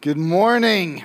Good 0.00 0.16
morning. 0.16 1.04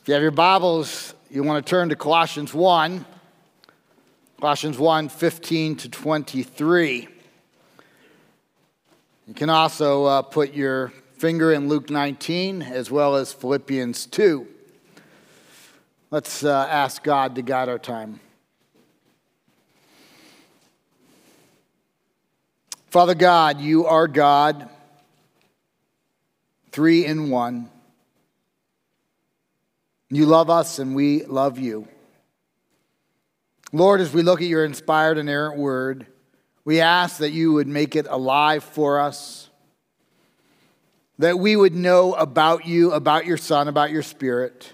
If 0.00 0.06
you 0.06 0.14
have 0.14 0.22
your 0.22 0.30
Bibles, 0.30 1.14
you 1.28 1.42
want 1.42 1.66
to 1.66 1.68
turn 1.68 1.88
to 1.88 1.96
Colossians 1.96 2.54
1. 2.54 3.04
Colossians 4.40 4.78
1 4.78 5.08
15 5.08 5.76
to 5.76 5.88
23. 5.88 7.08
You 9.26 9.34
can 9.34 9.50
also 9.50 10.04
uh, 10.04 10.22
put 10.22 10.54
your 10.54 10.92
finger 11.18 11.52
in 11.52 11.66
Luke 11.66 11.90
19 11.90 12.62
as 12.62 12.90
well 12.90 13.16
as 13.16 13.32
Philippians 13.32 14.06
2. 14.06 14.46
Let's 16.12 16.44
uh, 16.44 16.68
ask 16.70 17.02
God 17.02 17.34
to 17.34 17.42
guide 17.42 17.68
our 17.68 17.80
time. 17.80 18.20
Father 22.90 23.16
God, 23.16 23.60
you 23.60 23.86
are 23.86 24.06
God 24.06 24.68
three 26.72 27.04
in 27.04 27.30
one. 27.30 27.70
You 30.08 30.26
love 30.26 30.50
us 30.50 30.78
and 30.78 30.94
we 30.94 31.24
love 31.24 31.58
you. 31.58 31.86
Lord, 33.72 34.00
as 34.00 34.12
we 34.12 34.22
look 34.22 34.40
at 34.40 34.48
your 34.48 34.64
inspired 34.64 35.18
and 35.18 35.28
errant 35.28 35.58
word, 35.58 36.06
we 36.64 36.80
ask 36.80 37.18
that 37.18 37.30
you 37.30 37.52
would 37.52 37.68
make 37.68 37.94
it 37.94 38.06
alive 38.08 38.64
for 38.64 38.98
us, 38.98 39.48
that 41.18 41.38
we 41.38 41.54
would 41.54 41.74
know 41.74 42.14
about 42.14 42.66
you, 42.66 42.92
about 42.92 43.26
your 43.26 43.36
Son, 43.36 43.68
about 43.68 43.90
your 43.90 44.02
Spirit, 44.02 44.72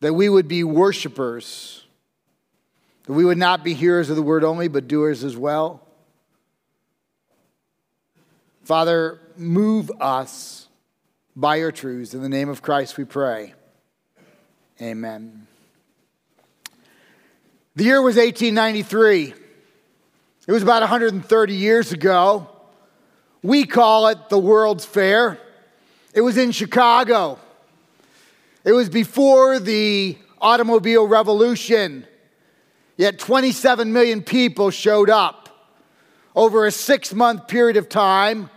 that 0.00 0.14
we 0.14 0.28
would 0.28 0.46
be 0.46 0.62
worshipers, 0.62 1.84
that 3.04 3.12
we 3.12 3.24
would 3.24 3.38
not 3.38 3.64
be 3.64 3.74
hearers 3.74 4.10
of 4.10 4.16
the 4.16 4.22
word 4.22 4.44
only, 4.44 4.68
but 4.68 4.86
doers 4.86 5.24
as 5.24 5.36
well. 5.36 5.86
Father, 8.62 9.20
move 9.40 9.90
us 10.00 10.68
by 11.34 11.56
your 11.56 11.72
truths. 11.72 12.14
In 12.14 12.22
the 12.22 12.28
name 12.28 12.48
of 12.48 12.62
Christ 12.62 12.98
we 12.98 13.04
pray. 13.04 13.54
Amen. 14.80 15.46
The 17.74 17.84
year 17.84 18.02
was 18.02 18.16
1893. 18.16 19.34
It 20.46 20.52
was 20.52 20.62
about 20.62 20.82
130 20.82 21.54
years 21.54 21.92
ago. 21.92 22.48
We 23.42 23.64
call 23.64 24.08
it 24.08 24.28
the 24.28 24.38
World's 24.38 24.84
Fair. 24.84 25.38
It 26.12 26.20
was 26.20 26.36
in 26.36 26.52
Chicago. 26.52 27.38
It 28.64 28.72
was 28.72 28.90
before 28.90 29.58
the 29.58 30.18
automobile 30.40 31.06
revolution. 31.06 32.06
Yet 32.96 33.18
27 33.18 33.92
million 33.92 34.22
people 34.22 34.70
showed 34.70 35.08
up 35.08 35.70
over 36.34 36.66
a 36.66 36.70
six 36.70 37.14
month 37.14 37.48
period 37.48 37.78
of 37.78 37.88
time 37.88 38.50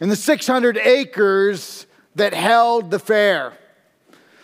in 0.00 0.08
the 0.08 0.16
600 0.16 0.76
acres 0.78 1.86
that 2.14 2.34
held 2.34 2.90
the 2.90 2.98
fair. 2.98 3.52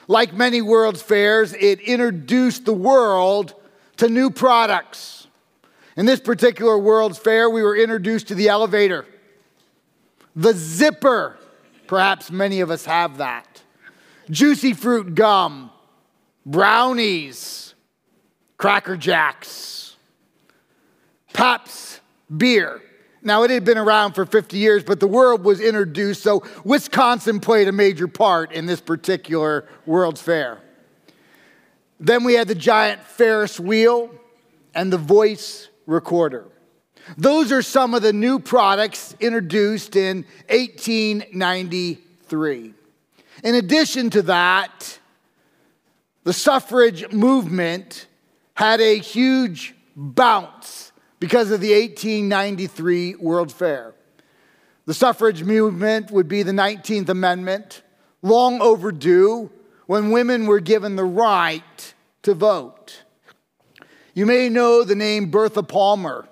Like 0.09 0.35
many 0.35 0.61
World's 0.61 1.03
Fairs, 1.03 1.53
it 1.53 1.81
introduced 1.81 2.65
the 2.65 2.73
world 2.73 3.55
to 3.99 4.09
new 4.09 4.31
products. 4.31 5.29
In 5.97 6.07
this 6.07 6.21
particular 6.21 6.79
World's 6.79 7.19
Fair, 7.19 7.51
we 7.51 7.63
were 7.63 7.77
introduced 7.77 8.29
to 8.29 8.35
the 8.35 8.49
elevator, 8.49 9.05
the 10.35 10.53
zipper. 10.53 11.37
Perhaps 11.87 12.31
many 12.31 12.61
of 12.61 12.71
us 12.71 12.85
have 12.85 13.19
that. 13.19 13.63
Juicy 14.31 14.75
fruit 14.75 15.15
gum, 15.15 15.71
brownies, 16.47 17.75
Cracker 18.57 18.97
Jacks, 18.97 19.97
Pabst 21.33 22.01
beer. 22.35 22.83
Now, 23.23 23.43
it 23.43 23.51
had 23.51 23.65
been 23.65 23.77
around 23.77 24.15
for 24.15 24.25
50 24.25 24.57
years, 24.57 24.83
but 24.83 24.99
the 24.99 25.07
world 25.07 25.45
was 25.45 25.61
introduced, 25.61 26.23
so 26.23 26.43
Wisconsin 26.65 27.41
played 27.41 27.69
a 27.69 27.73
major 27.73 28.09
part 28.09 28.53
in 28.53 28.65
this 28.65 28.81
particular 28.81 29.69
World's 29.85 30.23
Fair. 30.23 30.59
Then 31.99 32.25
we 32.25 32.33
had 32.35 32.49
the 32.49 32.55
giant 32.55 33.05
Ferris 33.05 33.61
wheel 33.61 34.11
and 34.75 34.91
the 34.91 34.99
voice 34.99 35.69
recorder. 35.87 36.47
Those 37.19 37.53
are 37.53 37.63
some 37.63 37.95
of 37.95 38.03
the 38.03 38.13
new 38.13 38.39
products 38.39 39.17
introduced 39.21 39.97
in 39.97 40.25
1893. 40.49 42.75
In 43.43 43.55
addition 43.55 44.11
to 44.11 44.21
that, 44.23 44.99
the 46.25 46.33
suffrage 46.33 47.13
movement 47.13 48.07
had 48.55 48.81
a 48.81 48.99
huge 48.99 49.75
bounce 49.97 50.90
because 51.21 51.51
of 51.51 51.61
the 51.61 51.73
1893 51.73 53.17
World 53.17 53.53
Fair. 53.53 53.95
The 54.87 54.95
suffrage 54.95 55.45
movement 55.45 56.11
would 56.11 56.27
be 56.27 56.43
the 56.43 56.53
19th 56.53 57.11
Amendment, 57.11 57.83
long 58.23 58.61
overdue, 58.61 59.51
when 59.87 60.11
women 60.11 60.47
were 60.47 60.61
given 60.61 60.97
the 60.97 61.05
right 61.05 61.95
to 62.23 62.35
vote. 62.35 63.05
You 64.15 64.27
may 64.27 64.49
know 64.49 64.83
the 64.83 64.95
name 64.95 65.31
Bertha 65.31 65.63
Palmer. 65.63 66.27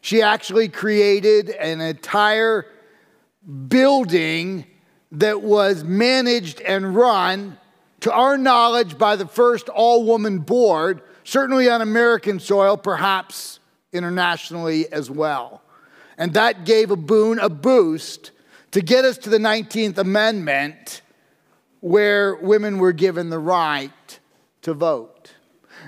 She 0.00 0.20
actually 0.20 0.68
created 0.68 1.50
an 1.50 1.80
entire 1.80 2.66
building 3.68 4.66
that 5.12 5.42
was 5.42 5.84
managed 5.84 6.60
and 6.62 6.94
run, 6.94 7.58
to 8.00 8.12
our 8.12 8.38
knowledge, 8.38 8.96
by 8.96 9.16
the 9.16 9.26
first 9.26 9.68
all 9.68 10.04
woman 10.04 10.38
board, 10.38 11.02
certainly 11.22 11.68
on 11.68 11.82
American 11.82 12.40
soil, 12.40 12.76
perhaps 12.76 13.59
internationally 13.92 14.90
as 14.92 15.10
well. 15.10 15.62
And 16.16 16.34
that 16.34 16.64
gave 16.64 16.90
a 16.90 16.96
boon, 16.96 17.38
a 17.38 17.48
boost 17.48 18.30
to 18.72 18.80
get 18.80 19.04
us 19.04 19.18
to 19.18 19.30
the 19.30 19.38
19th 19.38 19.98
Amendment 19.98 21.02
where 21.80 22.36
women 22.36 22.78
were 22.78 22.92
given 22.92 23.30
the 23.30 23.38
right 23.38 24.20
to 24.62 24.74
vote. 24.74 25.32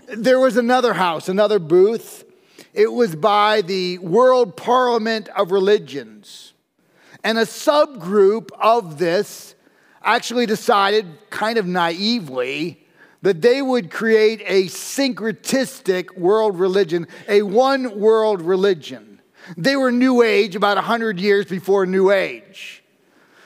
There 0.09 0.41
was 0.41 0.57
another 0.57 0.95
house, 0.95 1.29
another 1.29 1.59
booth. 1.59 2.25
It 2.73 2.91
was 2.91 3.15
by 3.15 3.61
the 3.61 3.99
World 3.99 4.57
Parliament 4.57 5.29
of 5.37 5.53
Religions. 5.53 6.55
And 7.23 7.39
a 7.39 7.43
subgroup 7.43 8.49
of 8.59 8.99
this 8.99 9.55
actually 10.03 10.47
decided, 10.47 11.07
kind 11.31 11.59
of 11.59 11.67
naively, 11.67 12.82
that 13.23 13.41
they 13.41 13.63
would 13.63 13.91
create 13.91 14.43
a 14.47 14.65
syncretistic 14.65 16.17
world 16.17 16.59
religion, 16.59 17.07
a 17.29 17.43
one 17.43 17.99
world 17.99 18.43
religion. 18.43 19.21
They 19.57 19.77
were 19.77 19.91
New 19.91 20.23
Age 20.23 20.55
about 20.57 20.77
100 20.77 21.19
years 21.19 21.47
before 21.47 21.87
New 21.87 22.11
Age, 22.11 22.83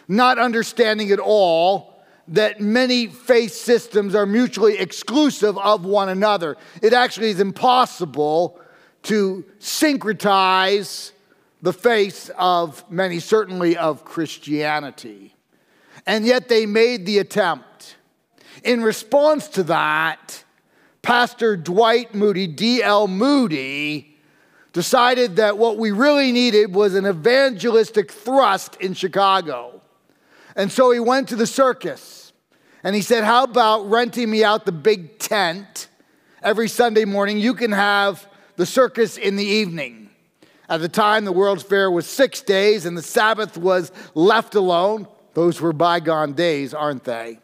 not 0.09 0.39
understanding 0.39 1.11
at 1.11 1.19
all 1.19 1.95
that 2.29 2.61
many 2.61 3.07
faith 3.07 3.53
systems 3.53 4.15
are 4.15 4.27
mutually 4.27 4.79
exclusive 4.79 5.57
of 5.59 5.85
one 5.85 6.09
another. 6.09 6.57
It 6.83 6.93
actually 6.93 7.31
is 7.31 7.41
impossible 7.41 8.59
to 9.05 9.45
syncretize 9.61 11.13
the 11.63 11.73
faith 11.73 12.31
of 12.37 12.85
many, 12.91 13.21
certainly 13.21 13.77
of 13.77 14.05
Christianity. 14.05 15.35
And 16.07 16.27
yet 16.27 16.49
they 16.49 16.67
made 16.67 17.07
the 17.07 17.19
attempt. 17.19 17.97
In 18.67 18.83
response 18.83 19.47
to 19.51 19.63
that, 19.65 20.43
Pastor 21.01 21.57
Dwight 21.57 22.17
Moody, 22.17 22.49
D.L. 22.49 23.07
Moody, 23.07 24.19
decided 24.73 25.37
that 25.37 25.57
what 25.57 25.79
we 25.79 25.93
really 25.93 26.33
needed 26.33 26.75
was 26.75 26.97
an 26.97 27.07
evangelistic 27.07 28.11
thrust 28.11 28.75
in 28.81 28.93
Chicago. 28.93 29.81
And 30.57 30.73
so 30.73 30.91
he 30.91 30.99
went 30.99 31.29
to 31.29 31.37
the 31.37 31.47
circus 31.47 32.33
and 32.83 32.97
he 32.97 33.03
said, 33.03 33.23
How 33.23 33.45
about 33.45 33.89
renting 33.89 34.29
me 34.29 34.43
out 34.43 34.67
the 34.67 34.73
big 34.73 35.21
tent 35.21 35.87
every 36.43 36.67
Sunday 36.67 37.05
morning? 37.05 37.39
You 37.39 37.55
can 37.55 37.71
have 37.71 38.29
the 38.57 38.67
circus 38.67 39.17
in 39.17 39.37
the 39.37 39.45
evening. 39.45 40.11
At 40.69 40.81
the 40.81 40.89
time, 40.89 41.25
the 41.25 41.31
World's 41.31 41.63
Fair 41.63 41.89
was 41.89 42.09
six 42.09 42.41
days 42.41 42.85
and 42.85 42.99
the 42.99 43.03
Sabbath 43.03 43.57
was 43.57 43.93
left 44.17 44.57
alone. 44.57 45.07
Those 45.35 45.61
were 45.61 45.73
bygone 45.73 46.33
days, 46.33 46.75
aren't 46.75 47.05
they? 47.05 47.39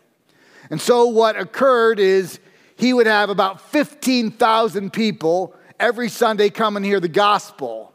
And 0.73 0.81
so 0.81 1.05
what 1.05 1.39
occurred 1.39 1.99
is 2.01 2.41
he 2.77 2.95
would 2.95 3.07
have 3.07 3.29
about 3.29 3.61
15,000 3.61 4.91
people 4.91 5.55
every 5.79 6.09
Sunday 6.09 6.49
come 6.49 6.79
and 6.79 6.85
hear 6.85 6.99
the 6.99 7.09
gospel. 7.09 7.93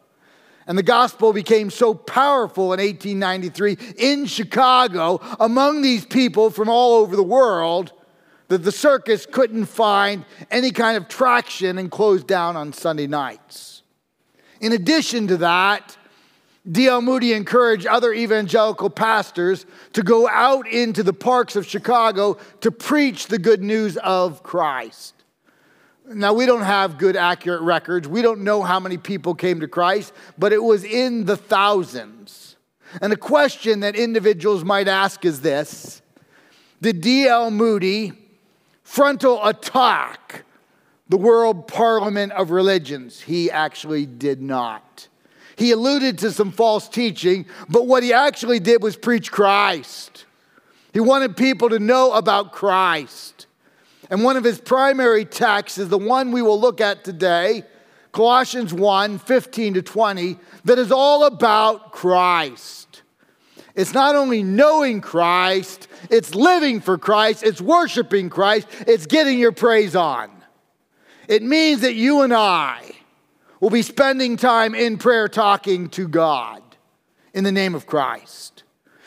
And 0.68 0.78
the 0.78 0.84
gospel 0.84 1.34
became 1.34 1.72
so 1.72 1.96
powerful 1.96 2.74
in 2.74 2.80
1893 2.80 3.78
in 3.98 4.28
Chicago 4.28 5.20
among 5.40 5.82
these 5.82 6.06
people 6.06 6.52
from 6.52 6.70
all 6.70 7.02
over 7.02 7.16
the 7.16 7.24
world 7.24 7.94
that 8.48 8.64
the 8.64 8.72
circus 8.72 9.26
couldn't 9.26 9.66
find 9.66 10.24
any 10.52 10.70
kind 10.70 10.98
of 10.98 11.08
traction 11.08 11.80
and 11.80 11.90
closed 11.90 12.28
down 12.28 12.56
on 12.56 12.74
Sunday 12.74 13.08
nights. 13.08 13.82
In 14.62 14.72
addition 14.72 15.28
to 15.30 15.38
that, 15.38 15.98
D.L. 16.70 17.02
Moody 17.02 17.34
encouraged 17.34 17.86
other 17.86 18.14
evangelical 18.14 18.90
pastors 18.90 19.66
to 19.94 20.04
go 20.04 20.28
out 20.28 20.68
into 20.68 21.02
the 21.02 21.14
parks 21.14 21.56
of 21.56 21.66
Chicago 21.66 22.38
to 22.62 22.72
preach 22.72 23.28
the 23.28 23.38
good 23.38 23.64
news 23.64 23.96
of 23.98 24.44
Christ. 24.44 25.14
Now, 26.10 26.34
we 26.34 26.46
don't 26.46 26.62
have 26.62 26.98
good, 26.98 27.16
accurate 27.16 27.62
records. 27.62 28.08
We 28.08 28.22
don't 28.22 28.42
know 28.42 28.64
how 28.64 28.80
many 28.80 28.98
people 28.98 29.36
came 29.36 29.60
to 29.60 29.68
Christ, 29.68 30.14
but 30.38 30.54
it 30.54 30.64
was 30.64 30.84
in 30.84 31.26
the 31.26 31.38
thousands. 31.38 32.56
And 33.02 33.12
a 33.12 33.18
question 33.18 33.82
that 33.82 33.96
individuals 33.96 34.64
might 34.64 34.88
ask 34.88 35.26
is 35.26 35.42
this 35.42 36.02
Did 36.82 37.02
D.L. 37.02 37.52
Moody 37.52 38.14
frontal 38.84 39.46
attack 39.46 40.46
the 41.10 41.18
World 41.18 41.68
Parliament 41.68 42.32
of 42.34 42.52
Religions? 42.52 43.22
He 43.22 43.52
actually 43.52 44.06
did 44.06 44.42
not. 44.42 45.07
He 45.58 45.72
alluded 45.72 46.20
to 46.20 46.32
some 46.32 46.52
false 46.52 46.88
teaching, 46.88 47.48
but 47.68 47.88
what 47.88 48.04
he 48.04 48.14
actually 48.14 48.60
did 48.60 48.84
was 48.84 48.96
preach 48.96 49.32
Christ. 49.32 50.26
He 50.94 51.00
wanted 51.00 51.36
people 51.36 51.70
to 51.70 51.80
know 51.80 52.14
about 52.14 52.52
Christ. 52.52 53.48
And 54.12 54.24
one 54.24 54.38
of 54.38 54.44
his 54.44 54.62
primary 54.62 55.26
texts 55.26 55.80
is 55.80 55.90
the 55.90 55.98
one 55.98 56.32
we 56.32 56.44
will 56.44 56.62
look 56.62 56.80
at 56.80 57.04
today, 57.04 57.64
Colossians 58.12 58.72
1 58.72 59.18
15 59.18 59.74
to 59.74 59.82
20, 59.82 60.38
that 60.66 60.78
is 60.78 60.92
all 60.92 61.26
about 61.26 61.92
Christ. 61.92 63.02
It's 63.74 63.94
not 63.94 64.16
only 64.16 64.44
knowing 64.44 65.02
Christ, 65.02 65.88
it's 66.12 66.36
living 66.36 66.82
for 66.82 67.00
Christ, 67.00 67.44
it's 67.44 67.62
worshiping 67.62 68.30
Christ, 68.30 68.68
it's 68.86 69.08
getting 69.08 69.40
your 69.40 69.52
praise 69.52 69.96
on. 69.96 70.30
It 71.28 71.42
means 71.42 71.82
that 71.82 71.96
you 71.96 72.22
and 72.22 72.34
I 72.34 72.97
will 73.60 73.70
be 73.70 73.82
spending 73.82 74.38
time 74.38 74.76
in 74.76 74.98
prayer 74.98 75.28
talking 75.28 75.90
to 75.90 76.08
God 76.08 76.62
in 77.34 77.44
the 77.44 77.52
name 77.52 77.76
of 77.76 77.86
Christ. 77.86 78.64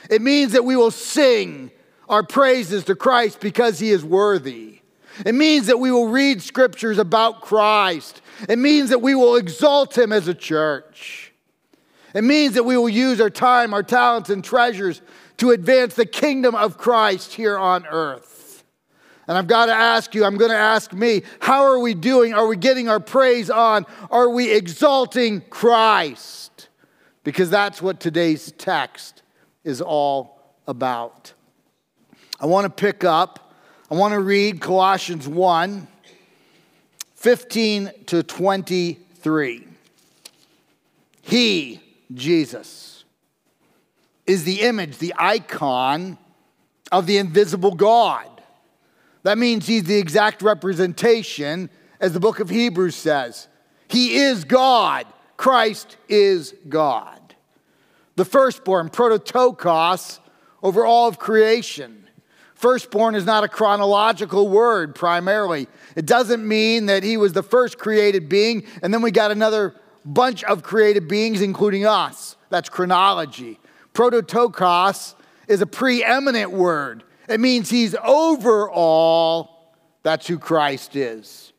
It 0.08 0.23
means 0.23 0.52
that 0.52 0.64
we 0.64 0.76
will 0.76 0.91
sing 0.91 1.70
our 2.08 2.23
praises 2.23 2.85
to 2.85 2.94
Christ 2.94 3.41
because 3.41 3.79
he 3.79 3.91
is 3.91 4.05
worthy. 4.05 4.81
It 5.25 5.35
means 5.35 5.67
that 5.67 5.79
we 5.79 5.91
will 5.93 6.08
read 6.08 6.43
scriptures 6.43 6.99
about 6.99 7.43
Christ. 7.43 8.23
It 8.49 8.58
means 8.58 8.91
that 8.91 9.02
we 9.02 9.14
will 9.14 9.37
exalt 9.37 9.97
him 9.97 10.12
as 10.12 10.29
a 10.29 10.35
church. 10.35 11.32
It 12.14 12.25
means 12.25 12.55
that 12.55 12.64
we 12.64 12.76
will 12.76 12.88
use 12.88 13.20
our 13.20 13.31
time, 13.31 13.73
our 13.73 13.82
talents, 13.82 14.31
and 14.31 14.43
treasures 14.43 15.02
to 15.37 15.50
advance 15.50 15.94
the 15.94 16.06
kingdom 16.06 16.55
of 16.55 16.79
Christ 16.79 17.35
here 17.35 17.56
on 17.56 17.87
earth. 17.87 18.50
And 19.30 19.38
I've 19.38 19.46
got 19.46 19.66
to 19.66 19.72
ask 19.72 20.12
you, 20.16 20.24
I'm 20.24 20.36
going 20.36 20.50
to 20.50 20.56
ask 20.56 20.92
me, 20.92 21.22
how 21.38 21.62
are 21.62 21.78
we 21.78 21.94
doing? 21.94 22.34
Are 22.34 22.48
we 22.48 22.56
getting 22.56 22.88
our 22.88 22.98
praise 22.98 23.48
on? 23.48 23.86
Are 24.10 24.28
we 24.28 24.52
exalting 24.52 25.42
Christ? 25.42 26.66
Because 27.22 27.48
that's 27.48 27.80
what 27.80 28.00
today's 28.00 28.50
text 28.58 29.22
is 29.62 29.80
all 29.80 30.36
about. 30.66 31.32
I 32.40 32.46
want 32.46 32.64
to 32.64 32.70
pick 32.70 33.04
up, 33.04 33.54
I 33.88 33.94
want 33.94 34.14
to 34.14 34.20
read 34.20 34.60
Colossians 34.60 35.28
1 35.28 35.86
15 37.14 37.90
to 38.06 38.24
23. 38.24 39.68
He, 41.22 41.80
Jesus, 42.12 43.04
is 44.26 44.42
the 44.42 44.62
image, 44.62 44.98
the 44.98 45.14
icon 45.16 46.18
of 46.90 47.06
the 47.06 47.18
invisible 47.18 47.76
God. 47.76 48.39
That 49.22 49.38
means 49.38 49.67
he's 49.67 49.84
the 49.84 49.96
exact 49.96 50.43
representation, 50.43 51.70
as 52.00 52.12
the 52.12 52.20
book 52.20 52.40
of 52.40 52.49
Hebrews 52.49 52.96
says. 52.96 53.49
He 53.88 54.17
is 54.17 54.44
God. 54.44 55.06
Christ 55.37 55.96
is 56.08 56.55
God. 56.69 57.34
The 58.17 58.25
firstborn, 58.25 58.88
prototokos, 58.90 60.20
over 60.62 60.84
all 60.84 61.08
of 61.08 61.19
creation. 61.19 62.06
Firstborn 62.55 63.14
is 63.14 63.25
not 63.25 63.43
a 63.43 63.49
chronological 63.49 64.49
word 64.49 64.94
primarily. 64.94 65.66
It 65.96 66.05
doesn't 66.05 66.46
mean 66.46 66.87
that 66.87 67.02
he 67.02 67.16
was 67.16 67.32
the 67.32 67.43
first 67.43 67.78
created 67.78 68.28
being 68.28 68.64
and 68.82 68.93
then 68.93 69.00
we 69.00 69.11
got 69.11 69.31
another 69.31 69.75
bunch 70.05 70.44
of 70.44 70.62
created 70.62 71.08
beings, 71.08 71.40
including 71.40 71.87
us. 71.87 72.37
That's 72.50 72.69
chronology. 72.69 73.58
Prototokos 73.94 75.14
is 75.49 75.62
a 75.62 75.66
preeminent 75.66 76.50
word, 76.50 77.02
it 77.30 77.40
means 77.40 77.70
he's 77.70 77.94
over 78.04 78.70
all. 78.70 79.74
That's 80.02 80.26
who 80.26 80.38
Christ 80.38 80.96
is. 80.96 81.52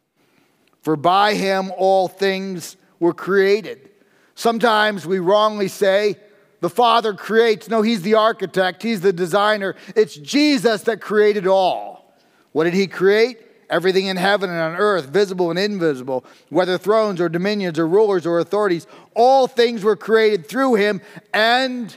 For 0.81 0.95
by 0.95 1.35
him 1.35 1.71
all 1.77 2.07
things 2.07 2.75
were 3.00 3.13
created. 3.13 3.89
Sometimes 4.35 5.06
we 5.06 5.19
wrongly 5.19 5.68
say, 5.68 6.18
the 6.62 6.69
Father 6.69 7.13
creates. 7.13 7.68
No, 7.68 7.81
He's 7.81 8.03
the 8.03 8.13
architect, 8.13 8.81
He's 8.83 9.01
the 9.01 9.12
designer. 9.12 9.75
It's 9.95 10.15
Jesus 10.15 10.83
that 10.83 11.01
created 11.01 11.47
all. 11.47 12.15
What 12.53 12.63
did 12.63 12.73
He 12.73 12.88
create? 12.88 13.39
Everything 13.69 14.07
in 14.07 14.18
heaven 14.18 14.50
and 14.50 14.59
on 14.59 14.75
earth, 14.75 15.06
visible 15.06 15.50
and 15.50 15.57
invisible, 15.57 16.25
whether 16.50 16.77
thrones 16.77 17.21
or 17.21 17.29
dominions 17.29 17.79
or 17.79 17.88
rulers 17.88 18.25
or 18.25 18.39
authorities, 18.39 18.85
all 19.15 19.47
things 19.47 19.83
were 19.83 19.95
created 19.95 20.45
through 20.45 20.75
Him 20.75 21.01
and 21.33 21.95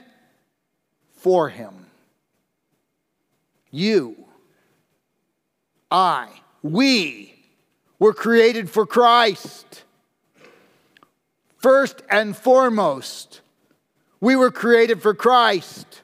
for 1.16 1.48
Him. 1.48 1.83
You, 3.74 4.14
I, 5.90 6.28
we 6.62 7.34
were 7.98 8.14
created 8.14 8.70
for 8.70 8.86
Christ. 8.86 9.82
First 11.56 12.00
and 12.08 12.36
foremost, 12.36 13.40
we 14.20 14.36
were 14.36 14.52
created 14.52 15.02
for 15.02 15.12
Christ. 15.12 16.02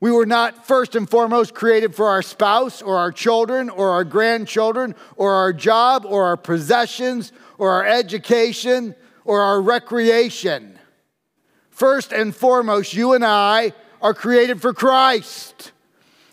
We 0.00 0.10
were 0.10 0.26
not 0.26 0.66
first 0.66 0.96
and 0.96 1.08
foremost 1.08 1.54
created 1.54 1.94
for 1.94 2.08
our 2.08 2.22
spouse 2.22 2.82
or 2.82 2.96
our 2.96 3.12
children 3.12 3.70
or 3.70 3.90
our 3.90 4.02
grandchildren 4.02 4.96
or 5.14 5.34
our 5.34 5.52
job 5.52 6.04
or 6.04 6.24
our 6.24 6.36
possessions 6.36 7.30
or 7.58 7.70
our 7.70 7.86
education 7.86 8.96
or 9.24 9.42
our 9.42 9.62
recreation. 9.62 10.76
First 11.70 12.12
and 12.12 12.34
foremost, 12.34 12.94
you 12.94 13.12
and 13.12 13.24
I 13.24 13.74
are 14.02 14.12
created 14.12 14.60
for 14.60 14.74
Christ. 14.74 15.70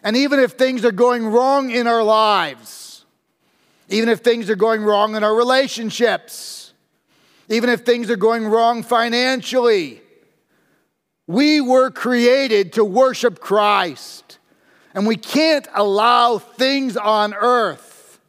And 0.06 0.16
even 0.16 0.40
if 0.40 0.52
things 0.52 0.86
are 0.86 0.92
going 0.92 1.26
wrong 1.26 1.72
in 1.72 1.88
our 1.88 2.04
lives, 2.04 3.06
even 3.90 4.08
if 4.08 4.20
things 4.20 4.52
are 4.52 4.56
going 4.56 4.84
wrong 4.84 5.16
in 5.16 5.24
our 5.24 5.34
relationships, 5.34 6.74
even 7.50 7.72
if 7.72 7.82
things 7.82 8.12
are 8.12 8.16
going 8.16 8.46
wrong 8.46 8.84
financially, 8.84 10.02
we 11.26 11.60
were 11.60 11.90
created 11.90 12.74
to 12.74 12.86
worship 12.86 13.40
Christ, 13.40 14.38
and 14.94 15.08
we 15.08 15.16
can't 15.16 15.68
allow 15.74 16.38
things 16.38 16.98
on 16.98 17.34
earth 17.34 18.20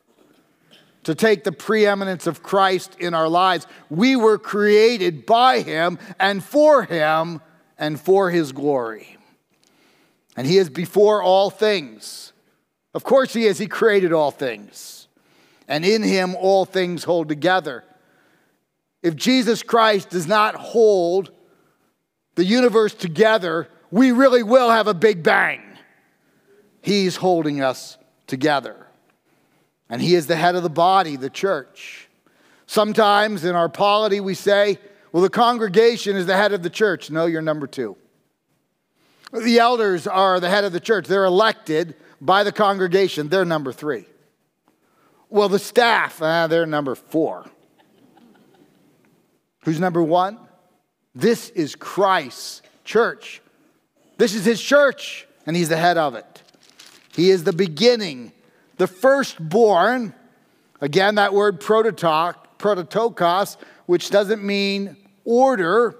to 1.03 1.15
take 1.15 1.45
the 1.45 1.53
preeminence 1.53 2.27
of 2.27 2.43
Christ 2.43 2.97
in 2.99 3.13
our 3.13 3.29
lives. 3.29 3.67
We 3.91 4.17
were 4.17 4.39
created 4.39 5.27
by 5.27 5.61
Him 5.61 5.99
and 6.19 6.43
for 6.43 6.85
Him 6.85 7.43
and 7.77 8.01
for 8.01 8.31
His 8.31 8.53
glory. 8.53 9.16
And 10.37 10.47
He 10.47 10.59
is 10.59 10.69
before 10.69 11.23
all 11.23 11.51
things. 11.51 12.33
Of 12.95 13.05
course, 13.05 13.33
He 13.33 13.47
is. 13.47 13.59
He 13.59 13.67
created 13.67 14.13
all 14.13 14.31
things. 14.31 15.09
And 15.69 15.85
in 15.85 16.03
Him, 16.03 16.37
all 16.37 16.65
things 16.65 17.05
hold 17.05 17.29
together. 17.29 17.85
If 19.03 19.17
Jesus 19.17 19.63
Christ 19.63 20.11
does 20.11 20.27
not 20.27 20.55
hold 20.55 21.31
the 22.35 22.45
universe 22.45 22.95
together, 22.95 23.69
we 23.91 24.13
really 24.13 24.43
will 24.43 24.71
have 24.71 24.89
a 24.89 24.95
big 24.95 25.23
bang. 25.23 25.63
He's 26.83 27.17
holding 27.17 27.63
us 27.63 27.97
together. 28.27 28.87
And 29.89 30.03
He 30.03 30.15
is 30.15 30.27
the 30.27 30.37
head 30.37 30.55
of 30.55 30.63
the 30.63 30.69
body, 30.69 31.17
the 31.17 31.31
church. 31.31 32.09
Sometimes 32.67 33.45
in 33.45 33.55
our 33.55 33.69
polity, 33.69 34.21
we 34.21 34.35
say, 34.35 34.79
well, 35.13 35.23
the 35.23 35.31
congregation 35.31 36.17
is 36.17 36.27
the 36.27 36.37
head 36.37 36.53
of 36.53 36.63
the 36.63 36.71
church. 36.71 37.11
No, 37.11 37.27
you're 37.27 37.43
number 37.43 37.67
two. 37.67 37.97
The 39.43 39.59
elders 39.59 40.07
are 40.07 40.41
the 40.41 40.49
head 40.49 40.65
of 40.65 40.73
the 40.73 40.81
church. 40.81 41.07
They're 41.07 41.25
elected 41.25 41.95
by 42.21 42.45
the 42.45 42.53
congregation. 42.53 43.29
They're 43.29 43.45
number 43.45 43.73
three. 43.73 44.07
Well, 45.29 45.49
the 45.49 45.59
staff, 45.59 46.23
uh, 46.23 46.47
they're 46.47 46.67
number 46.67 46.95
four. 46.95 47.45
Who's 49.65 49.81
number 49.81 50.03
one? 50.03 50.39
This 51.15 51.49
is 51.51 51.75
Christ's 51.75 52.63
church. 52.85 53.43
This 54.19 54.35
is 54.35 54.45
his 54.45 54.63
church, 54.63 55.27
and 55.47 55.57
he's 55.57 55.69
the 55.69 55.77
head 55.77 55.99
of 55.99 56.15
it. 56.15 56.43
He 57.15 57.31
is 57.31 57.45
the 57.45 57.53
beginning, 57.53 58.33
the 58.77 58.87
firstborn. 58.87 60.15
Again, 60.81 61.17
that 61.17 61.33
word 61.35 61.61
prototokos, 61.61 63.57
which 63.87 64.11
doesn't 64.11 64.45
mean 64.45 64.97
order, 65.25 65.97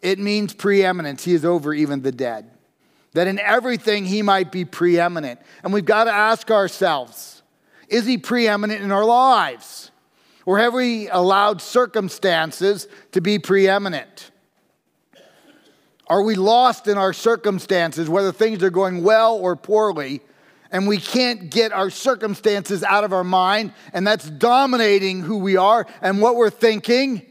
it 0.00 0.18
means 0.18 0.54
preeminence. 0.54 1.24
He 1.24 1.34
is 1.34 1.44
over 1.44 1.74
even 1.74 2.02
the 2.02 2.12
dead. 2.12 2.51
That 3.14 3.28
in 3.28 3.38
everything 3.38 4.06
he 4.06 4.22
might 4.22 4.50
be 4.50 4.64
preeminent. 4.64 5.40
And 5.62 5.72
we've 5.72 5.84
got 5.84 6.04
to 6.04 6.12
ask 6.12 6.50
ourselves 6.50 7.42
is 7.88 8.06
he 8.06 8.16
preeminent 8.16 8.80
in 8.80 8.90
our 8.90 9.04
lives? 9.04 9.90
Or 10.46 10.58
have 10.58 10.72
we 10.72 11.08
allowed 11.10 11.60
circumstances 11.60 12.88
to 13.12 13.20
be 13.20 13.38
preeminent? 13.38 14.30
Are 16.08 16.22
we 16.22 16.34
lost 16.34 16.88
in 16.88 16.96
our 16.96 17.12
circumstances, 17.12 18.08
whether 18.08 18.32
things 18.32 18.62
are 18.62 18.70
going 18.70 19.04
well 19.04 19.36
or 19.36 19.56
poorly, 19.56 20.22
and 20.70 20.88
we 20.88 20.96
can't 20.96 21.50
get 21.50 21.70
our 21.72 21.90
circumstances 21.90 22.82
out 22.82 23.04
of 23.04 23.12
our 23.12 23.24
mind, 23.24 23.74
and 23.92 24.06
that's 24.06 24.28
dominating 24.28 25.20
who 25.20 25.38
we 25.38 25.56
are 25.58 25.86
and 26.00 26.20
what 26.20 26.36
we're 26.36 26.50
thinking? 26.50 27.22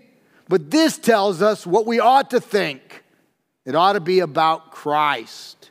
But 0.47 0.69
this 0.69 0.97
tells 0.99 1.41
us 1.41 1.65
what 1.65 1.87
we 1.87 1.99
ought 1.99 2.29
to 2.31 2.39
think 2.39 3.03
It 3.65 3.75
ought 3.75 3.93
to 3.93 3.99
be 3.99 4.19
about 4.19 4.71
Christ 4.71 5.70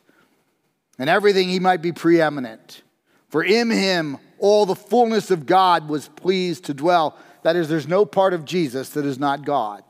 and 1.01 1.09
everything 1.09 1.49
he 1.49 1.59
might 1.59 1.81
be 1.81 1.93
preeminent. 1.93 2.83
For 3.31 3.43
in 3.43 3.71
him 3.71 4.19
all 4.39 4.67
the 4.67 4.77
fullness 4.77 5.31
of 5.31 5.47
God 5.47 5.89
was 5.89 6.09
pleased 6.09 6.67
to 6.67 6.75
dwell. 6.75 7.17
That 7.43 7.57
is, 7.57 7.71
there's 7.71 7.89
no 7.89 8.05
part 8.05 8.35
of 8.35 8.45
Jesus 8.45 8.91
that 8.91 9.07
is 9.07 9.19
not 9.19 9.47
God. 9.47 9.83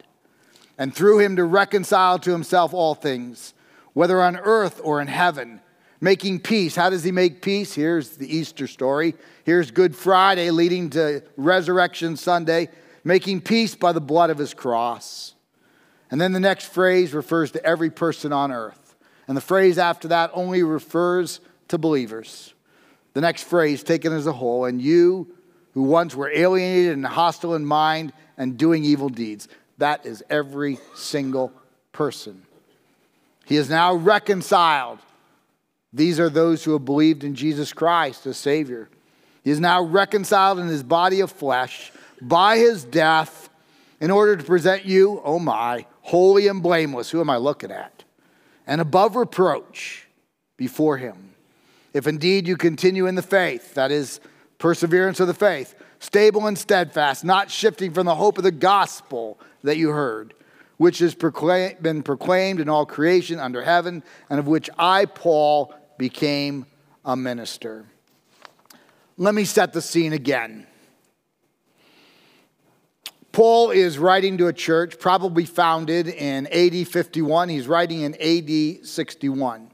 And 0.79 0.95
through 0.95 1.19
him 1.19 1.35
to 1.37 1.45
reconcile 1.45 2.21
to 2.21 2.31
himself 2.31 2.73
all 2.73 2.95
things, 2.95 3.55
whether 3.93 4.23
on 4.23 4.37
earth 4.37 4.81
or 4.85 5.01
in 5.01 5.09
heaven, 5.09 5.61
making 6.01 6.41
peace. 6.41 6.77
How 6.77 6.91
does 6.91 7.03
he 7.03 7.11
make 7.11 7.43
peace? 7.43 7.75
Here's 7.75 8.11
the 8.11 8.35
Easter 8.35 8.69
story. 8.69 9.17
Here's 9.45 9.73
Good 9.73 9.97
Friday 9.97 10.51
leading 10.53 10.91
to 10.91 11.25
Resurrection 11.37 12.17
Sunday, 12.17 12.69
making 13.03 13.41
peace 13.41 13.75
by 13.75 13.91
the 13.91 14.01
blood 14.01 14.31
of 14.31 14.39
his 14.39 14.55
cross. 14.55 15.35
And 16.09 16.21
then 16.21 16.31
the 16.31 16.41
next 16.41 16.67
phrase 16.67 17.13
refers 17.13 17.51
to 17.51 17.65
every 17.65 17.91
person 17.91 18.33
on 18.33 18.53
earth. 18.53 18.90
And 19.31 19.37
the 19.37 19.41
phrase 19.43 19.79
after 19.79 20.09
that 20.09 20.33
only 20.35 20.65
refers 20.65 21.39
to 21.69 21.79
believers. 21.79 22.53
The 23.13 23.21
next 23.21 23.45
phrase, 23.45 23.85
taken 23.85 24.13
as 24.13 24.27
a 24.27 24.33
whole, 24.33 24.65
and 24.65 24.83
you 24.83 25.33
who 25.73 25.85
once 25.85 26.17
were 26.17 26.33
alienated 26.35 26.95
and 26.95 27.07
hostile 27.07 27.55
in 27.55 27.65
mind 27.65 28.13
and 28.37 28.59
doing 28.59 28.83
evil 28.83 29.09
deeds. 29.09 29.47
That 29.79 30.05
is 30.05 30.25
every 30.29 30.81
single 30.97 31.53
person. 31.93 32.43
He 33.45 33.55
is 33.55 33.71
now 33.71 33.95
reconciled. 33.95 34.99
These 35.93 36.19
are 36.19 36.29
those 36.29 36.65
who 36.65 36.73
have 36.73 36.85
believed 36.85 37.23
in 37.23 37.37
Jesus 37.37 37.73
Christ 37.73 38.27
as 38.27 38.37
Savior. 38.37 38.89
He 39.45 39.53
is 39.53 39.61
now 39.61 39.81
reconciled 39.81 40.59
in 40.59 40.67
his 40.67 40.83
body 40.83 41.21
of 41.21 41.31
flesh 41.31 41.93
by 42.21 42.57
his 42.57 42.83
death 42.83 43.49
in 44.01 44.11
order 44.11 44.35
to 44.35 44.43
present 44.43 44.87
you, 44.87 45.23
oh 45.25 45.39
my, 45.39 45.87
holy 46.01 46.49
and 46.49 46.61
blameless. 46.61 47.11
Who 47.11 47.21
am 47.21 47.31
I 47.31 47.37
looking 47.37 47.71
at? 47.71 48.00
And 48.67 48.81
above 48.81 49.17
reproach 49.17 50.07
before 50.57 50.99
him. 50.99 51.35
If 51.93 52.07
indeed 52.07 52.47
you 52.47 52.57
continue 52.57 53.07
in 53.07 53.15
the 53.15 53.23
faith, 53.23 53.75
that 53.75 53.91
is, 53.91 54.21
perseverance 54.59 55.19
of 55.21 55.27
the 55.27 55.35
faith, 55.35 55.75
stable 55.99 56.47
and 56.47 56.57
steadfast, 56.57 57.25
not 57.25 57.51
shifting 57.51 57.93
from 57.93 58.07
the 58.07 58.15
hope 58.15 58.39
of 58.39 58.45
the 58.45 58.53
gospel 58.53 59.39
that 59.63 59.77
you 59.77 59.91
heard, 59.91 60.35
which 60.77 60.99
has 60.99 61.15
proclaim, 61.15 61.77
been 61.81 62.03
proclaimed 62.03 62.61
in 62.61 62.69
all 62.69 62.87
creation 62.87 63.39
under 63.39 63.63
heaven, 63.63 64.03
and 64.29 64.39
of 64.39 64.47
which 64.47 64.71
I, 64.79 65.07
Paul, 65.07 65.75
became 65.99 66.67
a 67.05 67.17
minister. 67.17 67.87
Let 69.17 69.35
me 69.35 69.45
set 69.45 69.73
the 69.73 69.83
scene 69.83 70.13
again. 70.13 70.67
Paul 73.33 73.71
is 73.71 73.99
writing 73.99 74.39
to 74.39 74.49
a 74.49 74.53
church 74.53 74.99
probably 74.99 75.45
founded 75.45 76.09
in 76.09 76.47
AD 76.49 76.89
51. 76.89 77.49
He's 77.49 77.69
writing 77.69 78.01
in 78.01 78.15
AD 78.15 78.87
61. 78.87 79.71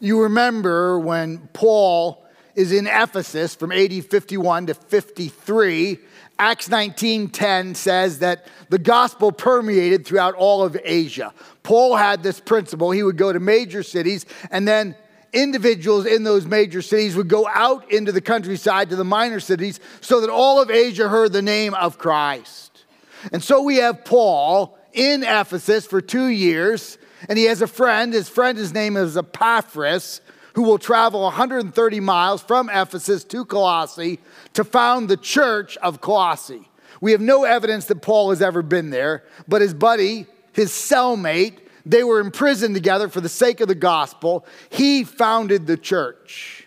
You 0.00 0.22
remember 0.22 0.98
when 0.98 1.48
Paul 1.52 2.24
is 2.54 2.72
in 2.72 2.86
Ephesus 2.86 3.54
from 3.54 3.72
AD 3.72 4.04
51 4.04 4.66
to 4.66 4.74
53, 4.74 5.98
Acts 6.38 6.68
19:10 6.68 7.76
says 7.76 8.18
that 8.18 8.46
the 8.68 8.78
gospel 8.78 9.32
permeated 9.32 10.04
throughout 10.04 10.34
all 10.34 10.62
of 10.62 10.76
Asia. 10.82 11.32
Paul 11.62 11.94
had 11.96 12.22
this 12.22 12.40
principle. 12.40 12.90
He 12.90 13.02
would 13.02 13.16
go 13.16 13.32
to 13.32 13.38
major 13.38 13.82
cities 13.82 14.26
and 14.50 14.66
then 14.66 14.96
individuals 15.32 16.06
in 16.06 16.24
those 16.24 16.46
major 16.46 16.82
cities 16.82 17.16
would 17.16 17.28
go 17.28 17.48
out 17.48 17.90
into 17.90 18.12
the 18.12 18.20
countryside 18.20 18.90
to 18.90 18.96
the 18.96 19.04
minor 19.04 19.40
cities 19.40 19.80
so 20.00 20.20
that 20.20 20.30
all 20.30 20.60
of 20.60 20.70
Asia 20.70 21.08
heard 21.08 21.32
the 21.32 21.42
name 21.42 21.74
of 21.74 21.98
Christ. 21.98 22.84
And 23.32 23.42
so 23.42 23.62
we 23.62 23.76
have 23.76 24.04
Paul 24.04 24.78
in 24.92 25.22
Ephesus 25.22 25.86
for 25.86 26.00
two 26.00 26.26
years, 26.26 26.98
and 27.28 27.38
he 27.38 27.44
has 27.44 27.62
a 27.62 27.66
friend. 27.66 28.12
His 28.12 28.28
friend, 28.28 28.58
his 28.58 28.74
name 28.74 28.96
is 28.96 29.16
Epaphras, 29.16 30.20
who 30.54 30.62
will 30.62 30.78
travel 30.78 31.22
130 31.22 32.00
miles 32.00 32.42
from 32.42 32.68
Ephesus 32.68 33.24
to 33.24 33.44
Colossae 33.44 34.18
to 34.54 34.64
found 34.64 35.08
the 35.08 35.16
church 35.16 35.76
of 35.78 36.00
Colossae. 36.00 36.68
We 37.00 37.12
have 37.12 37.20
no 37.20 37.44
evidence 37.44 37.86
that 37.86 38.02
Paul 38.02 38.30
has 38.30 38.42
ever 38.42 38.62
been 38.62 38.90
there, 38.90 39.24
but 39.48 39.62
his 39.62 39.72
buddy, 39.72 40.26
his 40.52 40.70
cellmate, 40.70 41.58
they 41.84 42.04
were 42.04 42.20
imprisoned 42.20 42.74
together 42.74 43.08
for 43.08 43.20
the 43.20 43.28
sake 43.28 43.60
of 43.60 43.68
the 43.68 43.74
gospel. 43.74 44.46
He 44.70 45.04
founded 45.04 45.66
the 45.66 45.76
church. 45.76 46.66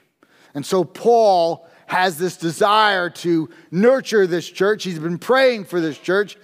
And 0.53 0.65
so 0.65 0.83
Paul 0.83 1.67
has 1.87 2.17
this 2.17 2.37
desire 2.37 3.09
to 3.09 3.49
nurture 3.71 4.25
this 4.25 4.49
church. 4.49 4.83
He's 4.83 4.99
been 4.99 5.19
praying 5.19 5.65
for 5.65 5.79
this 5.79 5.97
church. 5.97 6.37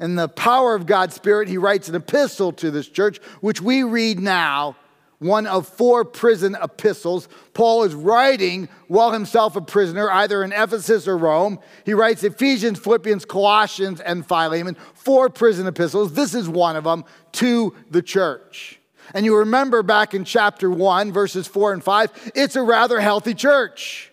And 0.00 0.18
the 0.18 0.28
power 0.28 0.74
of 0.74 0.86
God's 0.86 1.14
Spirit, 1.14 1.48
he 1.48 1.58
writes 1.58 1.88
an 1.88 1.94
epistle 1.94 2.52
to 2.52 2.70
this 2.70 2.88
church, 2.88 3.18
which 3.40 3.60
we 3.60 3.82
read 3.82 4.20
now, 4.20 4.76
one 5.18 5.46
of 5.46 5.66
four 5.66 6.04
prison 6.04 6.56
epistles. 6.62 7.28
Paul 7.54 7.84
is 7.84 7.94
writing 7.94 8.68
while 8.86 9.12
himself 9.12 9.56
a 9.56 9.60
prisoner, 9.60 10.10
either 10.10 10.44
in 10.44 10.52
Ephesus 10.52 11.08
or 11.08 11.18
Rome. 11.18 11.58
He 11.84 11.94
writes 11.94 12.22
Ephesians, 12.22 12.78
Philippians, 12.78 13.24
Colossians, 13.24 14.00
and 14.00 14.26
Philemon, 14.26 14.76
four 14.94 15.28
prison 15.28 15.66
epistles. 15.66 16.12
This 16.12 16.34
is 16.34 16.48
one 16.48 16.76
of 16.76 16.84
them 16.84 17.04
to 17.32 17.74
the 17.90 18.02
church. 18.02 18.78
And 19.14 19.24
you 19.24 19.38
remember 19.38 19.82
back 19.82 20.14
in 20.14 20.24
chapter 20.24 20.70
1, 20.70 21.12
verses 21.12 21.46
4 21.46 21.72
and 21.72 21.82
5, 21.82 22.32
it's 22.34 22.56
a 22.56 22.62
rather 22.62 23.00
healthy 23.00 23.34
church. 23.34 24.12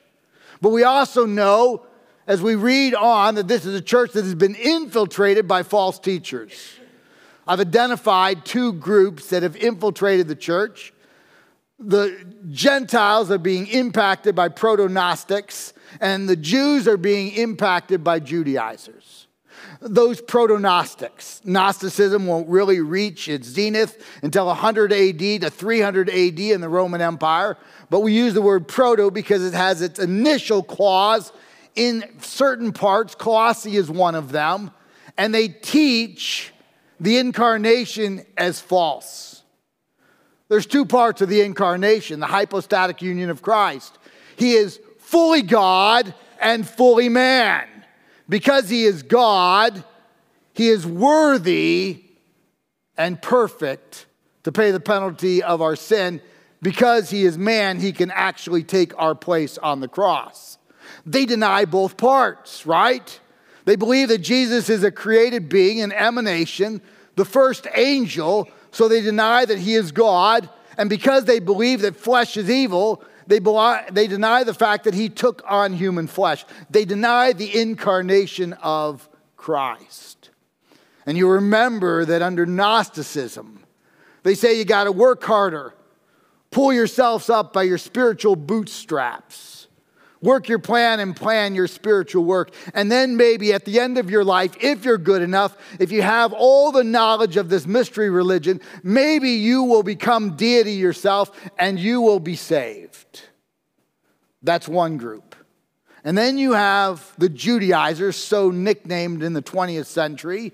But 0.62 0.70
we 0.70 0.84
also 0.84 1.26
know, 1.26 1.86
as 2.28 2.42
we 2.42 2.56
read 2.56 2.96
on, 2.96 3.36
that 3.36 3.48
this 3.48 3.66
is 3.66 3.76
a 3.76 3.82
church 3.82 4.14
that 4.14 4.24
has 4.24 4.36
been 4.36 4.56
infiltrated 4.56 5.48
by 5.48 5.64
false 5.64 6.00
teachers. 6.00 6.80
I've 7.48 7.60
identified 7.60 8.46
two 8.46 8.74
groups 8.74 9.30
that 9.30 9.44
have 9.44 9.56
infiltrated 9.56 10.28
the 10.28 10.36
church. 10.36 10.94
The 11.78 12.26
Gentiles 12.50 13.32
are 13.32 13.38
being 13.38 13.68
impacted 13.68 14.36
by 14.36 14.50
proto 14.50 14.88
Gnostics, 14.88 15.74
and 16.00 16.28
the 16.28 16.36
Jews 16.36 16.88
are 16.88 16.98
being 16.98 17.34
impacted 17.34 18.04
by 18.04 18.20
Judaizers. 18.20 19.28
Those 19.82 20.22
proto 20.22 20.58
Gnostics, 20.58 21.42
Gnosticism 21.44 22.28
won't 22.28 22.48
really 22.48 22.80
reach 22.80 23.28
its 23.28 23.48
zenith 23.48 24.04
until 24.24 24.48
100 24.48 24.94
AD 24.94 25.20
to 25.20 25.50
300 25.50 26.10
AD 26.10 26.40
in 26.40 26.62
the 26.62 26.70
Roman 26.70 27.02
Empire 27.02 27.58
but 27.90 28.02
we 28.02 28.14
use 28.14 28.34
the 28.34 28.42
word 28.42 28.68
proto 28.68 29.12
because 29.12 29.44
it 29.44 29.54
has 29.54 29.82
its 29.82 30.00
initial 30.00 30.64
clause 30.64 31.32
in 31.76 32.04
certain 32.22 32.72
parts. 32.72 33.16
Colossae 33.16 33.76
is 33.76 33.90
one 33.90 34.16
of 34.16 34.32
them. 34.32 34.72
And 35.18 35.34
they 35.34 35.48
teach 35.48 36.54
the 37.00 37.18
incarnation 37.18 38.26
as 38.38 38.60
false. 38.60 39.35
There's 40.48 40.66
two 40.66 40.86
parts 40.86 41.22
of 41.22 41.30
the 41.30 41.42
incarnation 41.42 42.20
the 42.20 42.28
hypostatic 42.28 43.02
union 43.02 43.30
of 43.30 43.42
Christ. 43.42 43.98
He 44.36 44.54
is 44.54 44.80
fully 45.00 45.42
God 45.42 46.14
and 46.40 46.68
fully 46.68 47.10
man. 47.10 47.68
Because 48.28 48.70
he 48.70 48.86
is 48.86 49.04
God, 49.04 49.84
he 50.54 50.70
is 50.70 50.86
worthy 50.86 52.04
and 52.98 53.22
perfect 53.22 54.08
to 54.44 54.52
pay 54.52 54.72
the 54.72 54.80
penalty 54.80 55.44
of 55.44 55.62
our 55.62 55.76
sin 55.76 56.22
because 56.62 57.10
he 57.12 57.26
is 57.26 57.38
man, 57.38 57.80
he 57.80 57.92
can 57.92 58.10
actually 58.10 58.64
take 58.64 58.92
our 58.98 59.14
place 59.14 59.58
on 59.60 59.82
the 59.82 59.88
cross. 59.88 60.58
They 61.06 61.26
deny 61.26 61.66
both 61.66 61.98
parts, 61.98 62.66
right? 62.66 63.20
They 63.66 63.76
believe 63.76 64.08
that 64.08 64.20
Jesus 64.20 64.70
is 64.70 64.84
a 64.84 64.92
created 64.92 65.50
being, 65.50 65.82
an 65.82 65.92
emanation, 65.92 66.82
the 67.16 67.26
first 67.26 67.68
angel, 67.76 68.48
so 68.76 68.90
they 68.90 69.00
deny 69.00 69.46
that 69.46 69.58
he 69.58 69.76
is 69.76 69.94
God. 69.94 70.50
And 70.78 70.90
because 70.90 71.24
they 71.24 71.40
believe 71.40 71.80
that 71.82 71.96
flesh 71.96 72.36
is 72.36 72.50
evil, 72.50 73.02
they, 73.26 73.40
they 73.90 74.08
deny 74.08 74.44
the 74.44 74.54
fact 74.54 74.84
that 74.84 74.94
he 74.94 75.08
took 75.08 75.42
on 75.48 75.72
human 75.72 76.08
flesh. 76.08 76.44
They 76.70 76.84
deny 76.84 77.32
the 77.32 77.58
incarnation 77.58 78.52
of 78.52 79.08
Christ. 79.38 80.30
And 81.06 81.18
you 81.18 81.30
remember 81.30 82.04
that 82.04 82.22
under 82.22 82.46
Gnosticism, 82.46 83.64
they 84.24 84.36
say 84.36 84.58
you 84.58 84.66
got 84.66 84.84
to 84.84 84.92
work 84.92 85.24
harder, 85.24 85.74
Pull 86.52 86.74
yourselves 86.74 87.30
up 87.30 87.54
by 87.54 87.64
your 87.64 87.78
spiritual 87.78 88.36
bootstraps. 88.36 89.65
Work 90.26 90.50
your 90.50 90.58
plan 90.58 91.00
and 91.00 91.16
plan 91.16 91.54
your 91.54 91.68
spiritual 91.68 92.26
work. 92.26 92.52
And 92.74 92.92
then 92.92 93.16
maybe 93.16 93.54
at 93.54 93.64
the 93.64 93.80
end 93.80 94.00
of 94.00 94.10
your 94.10 94.24
life, 94.24 94.58
if 94.60 94.84
you're 94.84 94.98
good 94.98 95.22
enough, 95.22 95.56
if 95.80 95.92
you 95.92 96.02
have 96.02 96.34
all 96.34 96.72
the 96.72 96.84
knowledge 96.84 97.38
of 97.38 97.50
this 97.50 97.68
mystery 97.68 98.10
religion, 98.10 98.60
maybe 98.82 99.30
you 99.30 99.62
will 99.62 99.84
become 99.84 100.36
deity 100.36 100.72
yourself 100.72 101.30
and 101.60 101.80
you 101.80 102.02
will 102.02 102.20
be 102.20 102.36
saved. 102.36 103.22
That's 104.42 104.68
one 104.68 104.98
group. 104.98 105.36
And 106.04 106.18
then 106.18 106.40
you 106.40 106.54
have 106.54 107.14
the 107.20 107.30
Judaizers, 107.30 108.16
so 108.16 108.50
nicknamed 108.50 109.22
in 109.22 109.34
the 109.34 109.44
20th 109.44 109.86
century. 109.86 110.54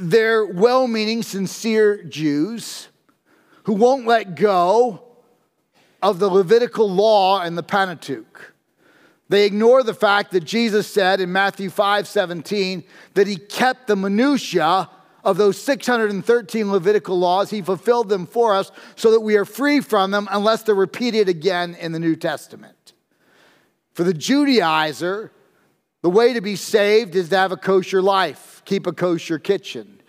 They're 0.00 0.46
well 0.46 0.86
meaning, 0.86 1.24
sincere 1.24 2.04
Jews 2.04 2.88
who 3.64 3.72
won't 3.72 4.06
let 4.06 4.36
go 4.36 5.02
of 6.00 6.20
the 6.20 6.28
Levitical 6.28 6.88
law 6.88 7.40
and 7.40 7.58
the 7.58 7.62
Pentateuch. 7.64 8.53
They 9.34 9.46
ignore 9.46 9.82
the 9.82 9.94
fact 9.94 10.30
that 10.30 10.44
Jesus 10.44 10.86
said 10.86 11.20
in 11.20 11.32
Matthew 11.32 11.68
5 11.68 12.06
17 12.06 12.84
that 13.14 13.26
he 13.26 13.34
kept 13.34 13.88
the 13.88 13.96
minutiae 13.96 14.88
of 15.24 15.36
those 15.38 15.60
613 15.60 16.70
Levitical 16.70 17.18
laws. 17.18 17.50
He 17.50 17.60
fulfilled 17.60 18.08
them 18.08 18.28
for 18.28 18.54
us 18.54 18.70
so 18.94 19.10
that 19.10 19.22
we 19.22 19.36
are 19.36 19.44
free 19.44 19.80
from 19.80 20.12
them 20.12 20.28
unless 20.30 20.62
they're 20.62 20.76
repeated 20.76 21.28
again 21.28 21.74
in 21.80 21.90
the 21.90 21.98
New 21.98 22.14
Testament. 22.14 22.92
For 23.94 24.04
the 24.04 24.14
Judaizer, 24.14 25.30
the 26.02 26.10
way 26.10 26.32
to 26.34 26.40
be 26.40 26.54
saved 26.54 27.16
is 27.16 27.30
to 27.30 27.36
have 27.36 27.50
a 27.50 27.56
kosher 27.56 28.00
life, 28.00 28.62
keep 28.64 28.86
a 28.86 28.92
kosher 28.92 29.40
kitchen. 29.40 30.00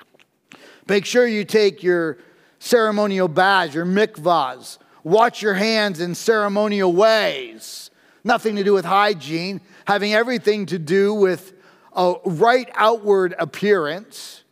Make 0.88 1.04
sure 1.04 1.26
you 1.26 1.46
take 1.46 1.82
your 1.82 2.20
ceremonial 2.60 3.28
baths, 3.28 3.74
your 3.74 3.88
mikvahs, 3.88 4.78
wash 5.04 5.42
your 5.42 5.56
hands 5.56 6.00
in 6.00 6.14
ceremonial 6.14 6.94
ways. 6.94 7.85
Nothing 8.26 8.58
to 8.58 8.64
do 8.64 8.74
with 8.74 8.84
hygiene, 8.84 9.62
having 9.86 10.14
everything 10.14 10.66
to 10.66 10.80
do 10.80 11.14
with 11.14 11.54
a 11.96 12.16
right 12.26 12.68
outward 12.74 13.36
appearance, 13.40 14.44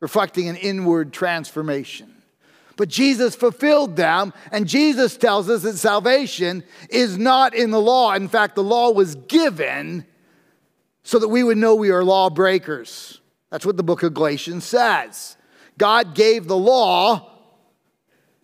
reflecting 0.00 0.48
an 0.48 0.56
inward 0.56 1.12
transformation. 1.12 2.22
But 2.76 2.88
Jesus 2.88 3.34
fulfilled 3.34 3.96
them, 3.96 4.32
and 4.50 4.68
Jesus 4.68 5.16
tells 5.16 5.48
us 5.48 5.62
that 5.62 5.78
salvation 5.78 6.62
is 6.90 7.16
not 7.16 7.54
in 7.54 7.70
the 7.70 7.80
law. 7.80 8.12
In 8.12 8.28
fact, 8.28 8.54
the 8.54 8.62
law 8.62 8.90
was 8.90 9.14
given 9.14 10.06
so 11.02 11.18
that 11.18 11.28
we 11.28 11.42
would 11.42 11.58
know 11.58 11.74
we 11.74 11.90
are 11.90 12.04
lawbreakers. 12.04 13.20
That's 13.50 13.64
what 13.64 13.76
the 13.76 13.82
book 13.82 14.02
of 14.02 14.14
Galatians 14.14 14.64
says. 14.64 15.36
God 15.78 16.14
gave 16.14 16.48
the 16.48 16.56
law, 16.56 17.30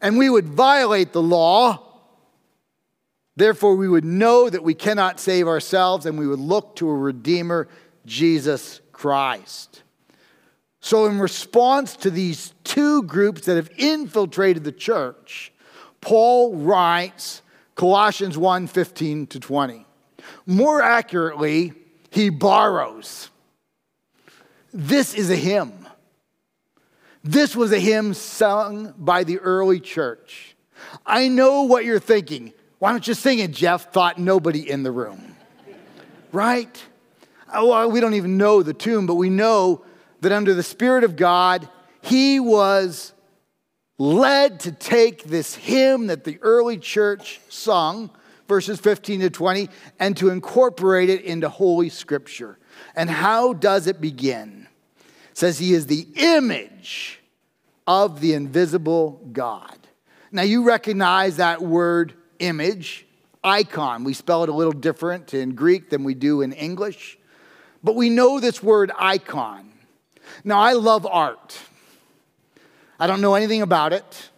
and 0.00 0.16
we 0.16 0.30
would 0.30 0.49
violate 0.49 1.12
the 1.12 1.23
law. 1.23 1.88
Therefore, 3.38 3.76
we 3.76 3.88
would 3.88 4.04
know 4.04 4.50
that 4.50 4.64
we 4.64 4.75
cannot 4.75 5.21
save 5.21 5.47
ourselves, 5.47 6.07
and 6.07 6.18
we 6.18 6.26
would 6.26 6.40
look 6.40 6.75
to 6.75 6.90
a 6.90 6.95
Redeemer, 6.95 7.68
Jesus 8.04 8.80
Christ. 8.90 9.85
So, 10.80 11.07
in 11.07 11.21
response 11.21 11.95
to 11.99 12.11
these 12.11 12.52
two 12.64 13.04
groups 13.04 13.42
that 13.42 13.54
have 13.54 13.71
infiltrated 13.76 14.64
the 14.64 14.73
church, 14.73 15.52
Paul 16.00 16.57
writes 16.57 17.42
Colossians 17.76 18.37
1 18.37 18.66
15 18.66 19.28
to 19.28 19.38
20. 19.38 19.87
More 20.45 20.83
accurately, 20.83 21.75
he 22.11 22.30
borrows. 22.30 23.30
This 24.73 25.14
is 25.14 25.30
a 25.30 25.37
hymn. 25.37 25.87
This 27.23 27.54
was 27.54 27.71
a 27.71 27.78
hymn 27.78 28.14
sung 28.14 28.95
by 28.99 29.23
the 29.23 29.38
early 29.38 29.78
church. 29.78 30.57
I 31.07 31.28
know 31.28 31.62
what 31.62 31.85
you're 31.85 32.00
thinking. 32.00 32.52
Why 32.79 32.91
don't 32.93 33.07
you 33.07 33.15
sing 33.15 33.39
it, 33.39 33.51
Jeff? 33.51 33.93
Thought 33.93 34.19
nobody 34.19 34.69
in 34.69 34.83
the 34.83 34.93
room. 34.93 35.37
Right? 36.33 36.85
Oh, 37.53 37.69
well, 37.69 37.91
we 37.91 38.01
don't 38.01 38.15
even 38.15 38.37
know 38.37 38.63
the 38.63 38.75
tune, 38.75 39.07
but 39.07 39.15
we 39.15 39.31
know 39.31 39.85
that 40.21 40.33
under 40.33 40.55
the 40.55 40.63
Spirit 40.63 41.05
of 41.05 41.17
God, 41.17 41.69
he 42.03 42.39
was 42.39 43.13
led 43.99 44.61
to 44.61 44.73
take 44.73 45.25
this 45.25 45.55
hymn 45.55 46.09
that 46.09 46.25
the 46.25 46.39
early 46.43 46.79
church 46.79 47.41
sung 47.49 48.11
verses 48.49 48.81
15 48.81 49.21
to 49.21 49.31
20, 49.31 49.69
and 50.01 50.17
to 50.17 50.31
incorporate 50.31 51.11
it 51.11 51.23
into 51.23 51.49
Holy 51.49 51.91
Scripture. 51.91 52.59
And 52.97 53.11
how 53.11 53.53
does 53.53 53.87
it 53.87 54.01
begin? 54.01 54.67
It 55.31 55.39
says, 55.39 55.59
He 55.59 55.75
is 55.75 55.87
the 55.87 56.09
image 56.17 57.21
of 57.87 58.21
the 58.21 58.33
invisible 58.33 59.21
God. 59.33 59.77
Now, 60.33 60.43
you 60.43 60.65
recognize 60.65 61.37
that 61.37 61.63
word 61.63 62.15
image, 62.38 63.07
icon. 63.42 64.04
We 64.04 64.14
spell 64.14 64.42
it 64.42 64.49
a 64.49 64.54
little 64.54 64.73
different 64.73 65.35
in 65.35 65.54
Greek 65.54 65.90
than 65.90 66.04
we 66.04 66.14
do 66.14 66.42
in 66.42 66.52
English, 66.52 67.18
but 67.83 67.95
we 67.95 68.11
know 68.11 68.40
this 68.40 68.62
word 68.62 68.90
icon. 68.99 69.73
Now, 70.45 70.61
I 70.61 70.73
love 70.73 71.07
art. 71.07 71.59
I 73.00 73.07
don't 73.07 73.21
know 73.21 73.35
anything 73.35 73.62
about 73.62 73.92
it, 73.92 74.30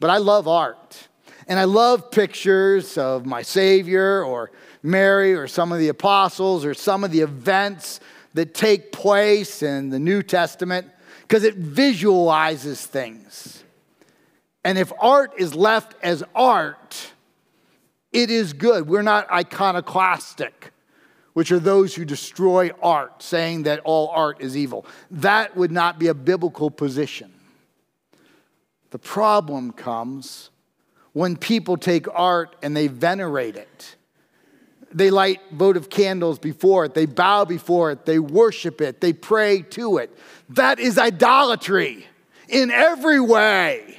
but 0.00 0.10
I 0.10 0.18
love 0.18 0.46
art. 0.46 1.08
And 1.46 1.58
I 1.58 1.64
love 1.64 2.10
pictures 2.10 2.96
of 2.96 3.26
my 3.26 3.42
Savior 3.42 4.24
or 4.24 4.50
Mary 4.82 5.34
or 5.34 5.46
some 5.46 5.72
of 5.72 5.78
the 5.78 5.88
apostles 5.88 6.64
or 6.64 6.74
some 6.74 7.04
of 7.04 7.10
the 7.10 7.20
events 7.20 8.00
that 8.34 8.54
take 8.54 8.92
place 8.92 9.62
in 9.62 9.90
the 9.90 9.98
New 9.98 10.22
Testament 10.22 10.88
because 11.22 11.44
it 11.44 11.54
visualizes 11.54 12.84
things. 12.84 13.63
And 14.64 14.78
if 14.78 14.92
art 14.98 15.34
is 15.36 15.54
left 15.54 15.94
as 16.02 16.24
art, 16.34 17.12
it 18.12 18.30
is 18.30 18.52
good. 18.52 18.88
We're 18.88 19.02
not 19.02 19.30
iconoclastic, 19.30 20.72
which 21.34 21.52
are 21.52 21.58
those 21.58 21.94
who 21.94 22.04
destroy 22.04 22.70
art, 22.82 23.22
saying 23.22 23.64
that 23.64 23.80
all 23.80 24.08
art 24.08 24.40
is 24.40 24.56
evil. 24.56 24.86
That 25.10 25.56
would 25.56 25.70
not 25.70 25.98
be 25.98 26.06
a 26.06 26.14
biblical 26.14 26.70
position. 26.70 27.32
The 28.90 28.98
problem 28.98 29.72
comes 29.72 30.50
when 31.12 31.36
people 31.36 31.76
take 31.76 32.06
art 32.12 32.56
and 32.62 32.76
they 32.76 32.86
venerate 32.86 33.56
it. 33.56 33.96
They 34.92 35.10
light 35.10 35.40
votive 35.50 35.90
candles 35.90 36.38
before 36.38 36.84
it, 36.84 36.94
they 36.94 37.06
bow 37.06 37.44
before 37.44 37.90
it, 37.90 38.06
they 38.06 38.20
worship 38.20 38.80
it, 38.80 39.00
they 39.00 39.12
pray 39.12 39.62
to 39.62 39.98
it. 39.98 40.16
That 40.50 40.78
is 40.78 40.98
idolatry 40.98 42.06
in 42.48 42.70
every 42.70 43.18
way. 43.18 43.98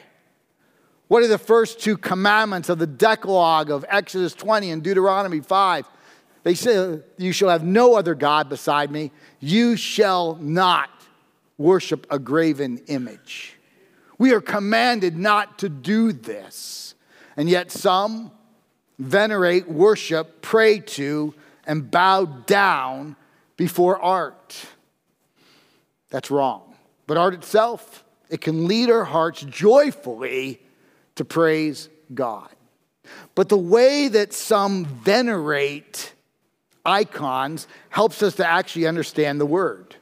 What 1.08 1.22
are 1.22 1.28
the 1.28 1.38
first 1.38 1.80
two 1.80 1.98
commandments 1.98 2.70
of 2.70 2.80
the 2.80 2.88
Decalogue 2.88 3.70
of 3.70 3.86
Exodus 3.90 4.34
20 4.34 4.72
and 4.72 4.82
Deuteronomy 4.82 5.40
5? 5.40 5.88
They 6.44 6.56
say, 6.56 7.00
You 7.18 7.32
shall 7.32 7.50
have 7.50 7.64
no 7.64 7.96
other 7.96 8.16
God 8.16 8.50
beside 8.50 8.90
me. 8.90 9.12
You 9.40 9.76
shall 9.76 10.36
not 10.36 10.90
worship 11.58 12.08
a 12.10 12.18
graven 12.18 12.80
image. 12.88 13.56
We 14.18 14.34
are 14.34 14.42
commanded 14.42 15.18
not 15.18 15.60
to 15.60 15.70
do 15.70 16.12
this. 16.12 16.96
And 17.38 17.50
yet 17.50 17.72
some 17.72 18.32
venerate, 18.98 19.70
worship, 19.70 20.42
pray 20.42 20.80
to, 20.80 21.34
and 21.68 21.90
bow 21.92 22.26
down 22.26 23.16
before 23.58 24.02
art. 24.02 24.56
That's 26.10 26.32
wrong. 26.32 26.76
But 27.08 27.18
art 27.18 27.34
itself, 27.34 28.04
it 28.30 28.42
can 28.42 28.68
lead 28.68 28.90
our 28.90 29.04
hearts 29.04 29.42
joyfully 29.42 30.62
to 31.16 31.26
praise 31.26 31.90
God. 32.14 32.50
But 33.36 33.50
the 33.50 33.58
way 33.58 34.08
that 34.08 34.34
some 34.34 34.86
venerate 34.86 36.14
icons 36.86 37.68
helps 37.90 38.22
us 38.24 38.36
to 38.36 38.48
actually 38.48 38.88
understand 38.88 39.40
the 39.40 39.46
word. 39.46 39.96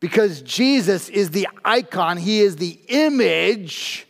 Because 0.00 0.42
Jesus 0.42 1.08
is 1.08 1.30
the 1.30 1.48
icon, 1.64 2.16
He 2.16 2.40
is 2.40 2.56
the 2.56 2.78
image 2.88 4.06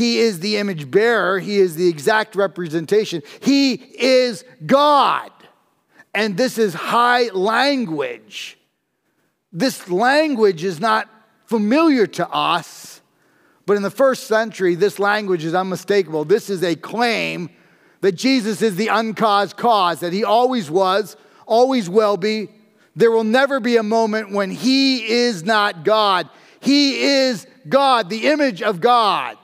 he 0.00 0.18
is 0.18 0.40
the 0.40 0.56
image 0.56 0.90
bearer, 0.90 1.38
He 1.38 1.58
is 1.58 1.76
the 1.76 1.88
exact 1.88 2.36
representation. 2.36 3.22
He 3.40 3.74
is 3.74 4.44
God. 4.64 5.30
And 6.14 6.36
this 6.36 6.58
is 6.58 6.74
high 6.74 7.28
language. 7.28 8.58
This 9.52 9.88
language 9.90 10.64
is 10.64 10.80
not 10.80 11.08
familiar 11.46 12.06
to 12.06 12.28
us, 12.28 12.99
but 13.70 13.76
in 13.76 13.84
the 13.84 13.88
first 13.88 14.24
century, 14.24 14.74
this 14.74 14.98
language 14.98 15.44
is 15.44 15.54
unmistakable. 15.54 16.24
This 16.24 16.50
is 16.50 16.64
a 16.64 16.74
claim 16.74 17.50
that 18.00 18.16
Jesus 18.16 18.62
is 18.62 18.74
the 18.74 18.88
uncaused 18.88 19.56
cause, 19.56 20.00
that 20.00 20.12
He 20.12 20.24
always 20.24 20.68
was, 20.68 21.16
always 21.46 21.88
will 21.88 22.16
be. 22.16 22.48
There 22.96 23.12
will 23.12 23.22
never 23.22 23.60
be 23.60 23.76
a 23.76 23.84
moment 23.84 24.32
when 24.32 24.50
He 24.50 25.08
is 25.08 25.44
not 25.44 25.84
God. 25.84 26.28
He 26.58 27.00
is 27.00 27.46
God, 27.68 28.10
the 28.10 28.26
image 28.26 28.60
of 28.60 28.80
God. 28.80 29.38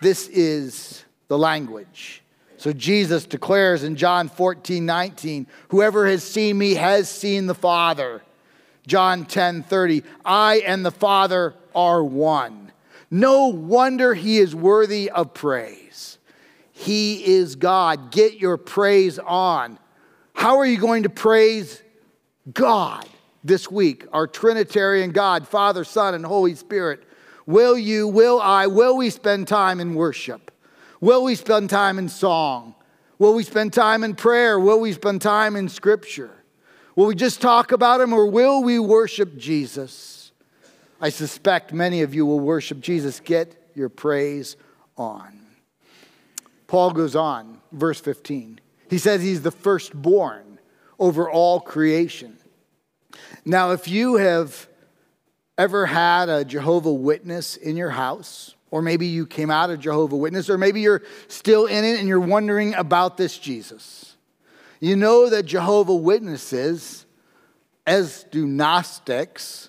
This 0.00 0.26
is 0.28 1.04
the 1.28 1.36
language. 1.36 2.22
So 2.56 2.72
Jesus 2.72 3.26
declares 3.26 3.84
in 3.84 3.94
John 3.94 4.30
14, 4.30 4.86
19, 4.86 5.46
whoever 5.68 6.06
has 6.06 6.24
seen 6.24 6.56
me 6.56 6.76
has 6.76 7.10
seen 7.10 7.46
the 7.46 7.54
Father. 7.54 8.22
John 8.86 9.26
10, 9.26 9.64
30, 9.64 10.02
I 10.24 10.62
and 10.64 10.82
the 10.82 10.90
Father 10.90 11.56
are 11.74 12.02
one. 12.02 12.72
No 13.10 13.48
wonder 13.48 14.14
he 14.14 14.38
is 14.38 14.54
worthy 14.54 15.10
of 15.10 15.34
praise. 15.34 16.18
He 16.72 17.24
is 17.34 17.56
God. 17.56 18.10
Get 18.10 18.38
your 18.38 18.56
praise 18.56 19.18
on. 19.18 19.78
How 20.34 20.58
are 20.58 20.66
you 20.66 20.78
going 20.78 21.02
to 21.04 21.10
praise 21.10 21.82
God 22.52 23.06
this 23.44 23.70
week? 23.70 24.06
Our 24.12 24.26
Trinitarian 24.26 25.12
God, 25.12 25.46
Father, 25.46 25.84
Son, 25.84 26.14
and 26.14 26.24
Holy 26.24 26.54
Spirit 26.54 27.04
Will 27.46 27.76
you, 27.76 28.08
will 28.08 28.40
I, 28.40 28.66
will 28.66 28.96
we 28.96 29.10
spend 29.10 29.48
time 29.48 29.80
in 29.80 29.94
worship? 29.94 30.50
Will 31.00 31.24
we 31.24 31.34
spend 31.34 31.70
time 31.70 31.98
in 31.98 32.08
song? 32.08 32.74
Will 33.18 33.34
we 33.34 33.42
spend 33.42 33.72
time 33.72 34.04
in 34.04 34.14
prayer? 34.14 34.58
Will 34.58 34.80
we 34.80 34.92
spend 34.92 35.22
time 35.22 35.56
in 35.56 35.68
scripture? 35.68 36.30
Will 36.94 37.06
we 37.06 37.14
just 37.14 37.40
talk 37.40 37.72
about 37.72 38.00
him 38.00 38.12
or 38.12 38.26
will 38.26 38.62
we 38.62 38.78
worship 38.78 39.36
Jesus? 39.36 40.21
I 41.02 41.10
suspect 41.10 41.72
many 41.72 42.00
of 42.00 42.14
you 42.14 42.24
will 42.24 42.40
worship 42.40 42.80
Jesus. 42.80 43.20
Get 43.20 43.70
your 43.74 43.90
praise 43.90 44.56
on. 44.96 45.40
Paul 46.66 46.92
goes 46.92 47.14
on, 47.14 47.60
verse 47.72 48.00
15. 48.00 48.60
He 48.88 48.96
says 48.96 49.22
he's 49.22 49.42
the 49.42 49.50
firstborn 49.50 50.58
over 50.98 51.28
all 51.28 51.60
creation. 51.60 52.38
Now, 53.44 53.72
if 53.72 53.88
you 53.88 54.16
have 54.16 54.68
ever 55.58 55.86
had 55.86 56.28
a 56.28 56.44
Jehovah 56.44 56.92
Witness 56.92 57.56
in 57.56 57.76
your 57.76 57.90
house? 57.90 58.54
Or 58.70 58.80
maybe 58.80 59.06
you 59.06 59.26
came 59.26 59.50
out 59.50 59.70
of 59.70 59.80
Jehovah 59.80 60.16
Witness, 60.16 60.48
or 60.48 60.56
maybe 60.56 60.80
you're 60.80 61.02
still 61.28 61.66
in 61.66 61.84
it 61.84 61.98
and 62.00 62.08
you're 62.08 62.20
wondering 62.20 62.74
about 62.74 63.16
this 63.16 63.38
Jesus. 63.38 64.16
You 64.80 64.96
know 64.96 65.28
that 65.28 65.44
Jehovah 65.44 65.94
Witnesses, 65.94 67.04
as 67.86 68.24
do 68.30 68.46
Gnostics, 68.46 69.68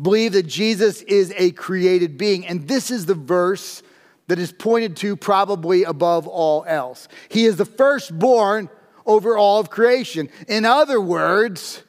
believe 0.00 0.32
that 0.32 0.46
Jesus 0.46 1.02
is 1.02 1.32
a 1.36 1.50
created 1.52 2.18
being. 2.18 2.46
And 2.46 2.68
this 2.68 2.90
is 2.90 3.06
the 3.06 3.14
verse 3.14 3.82
that 4.28 4.38
is 4.38 4.52
pointed 4.52 4.96
to 4.96 5.16
probably 5.16 5.84
above 5.84 6.26
all 6.26 6.64
else. 6.66 7.08
He 7.28 7.46
is 7.46 7.56
the 7.56 7.64
firstborn 7.64 8.68
over 9.06 9.36
all 9.36 9.60
of 9.60 9.70
creation. 9.70 10.28
In 10.46 10.64
other 10.64 11.00
words, 11.00 11.82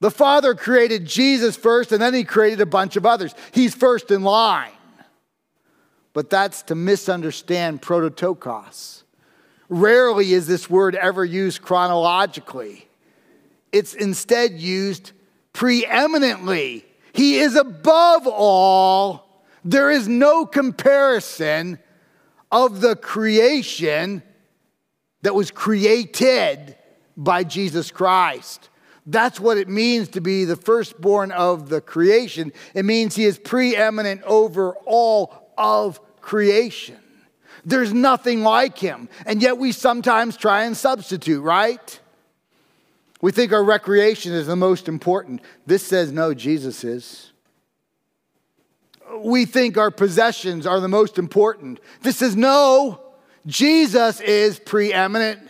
the 0.00 0.10
Father 0.10 0.54
created 0.54 1.04
Jesus 1.04 1.56
first 1.56 1.92
and 1.92 2.00
then 2.00 2.14
he 2.14 2.24
created 2.24 2.60
a 2.60 2.66
bunch 2.66 2.96
of 2.96 3.04
others. 3.06 3.34
He's 3.52 3.74
first 3.74 4.10
in 4.10 4.22
line 4.22 4.72
but 6.14 6.30
that's 6.30 6.62
to 6.62 6.74
misunderstand 6.74 7.82
prototokos. 7.82 9.02
Rarely 9.68 10.32
is 10.32 10.46
this 10.46 10.70
word 10.70 10.94
ever 10.94 11.24
used 11.24 11.60
chronologically, 11.60 12.88
it's 13.72 13.92
instead 13.92 14.52
used 14.52 15.12
preeminently. 15.52 16.86
He 17.14 17.38
is 17.38 17.54
above 17.54 18.26
all. 18.26 19.44
There 19.64 19.90
is 19.90 20.08
no 20.08 20.44
comparison 20.44 21.78
of 22.50 22.80
the 22.80 22.96
creation 22.96 24.22
that 25.22 25.34
was 25.34 25.50
created 25.50 26.76
by 27.16 27.44
Jesus 27.44 27.90
Christ. 27.90 28.68
That's 29.06 29.38
what 29.38 29.58
it 29.58 29.68
means 29.68 30.08
to 30.10 30.20
be 30.20 30.44
the 30.44 30.56
firstborn 30.56 31.30
of 31.30 31.68
the 31.68 31.80
creation. 31.80 32.52
It 32.74 32.84
means 32.84 33.14
he 33.14 33.24
is 33.24 33.38
preeminent 33.38 34.22
over 34.24 34.74
all 34.84 35.52
of 35.56 36.00
creation. 36.20 36.98
There's 37.64 37.92
nothing 37.92 38.42
like 38.42 38.76
him. 38.76 39.08
And 39.24 39.40
yet 39.40 39.56
we 39.56 39.70
sometimes 39.72 40.36
try 40.36 40.64
and 40.64 40.76
substitute, 40.76 41.42
right? 41.42 42.00
We 43.24 43.32
think 43.32 43.54
our 43.54 43.64
recreation 43.64 44.34
is 44.34 44.48
the 44.48 44.54
most 44.54 44.86
important. 44.86 45.40
This 45.64 45.82
says 45.82 46.12
no, 46.12 46.34
Jesus 46.34 46.84
is. 46.84 47.32
We 49.16 49.46
think 49.46 49.78
our 49.78 49.90
possessions 49.90 50.66
are 50.66 50.78
the 50.78 50.88
most 50.88 51.16
important. 51.16 51.80
This 52.02 52.18
says 52.18 52.36
no, 52.36 53.00
Jesus 53.46 54.20
is 54.20 54.58
preeminent. 54.58 55.40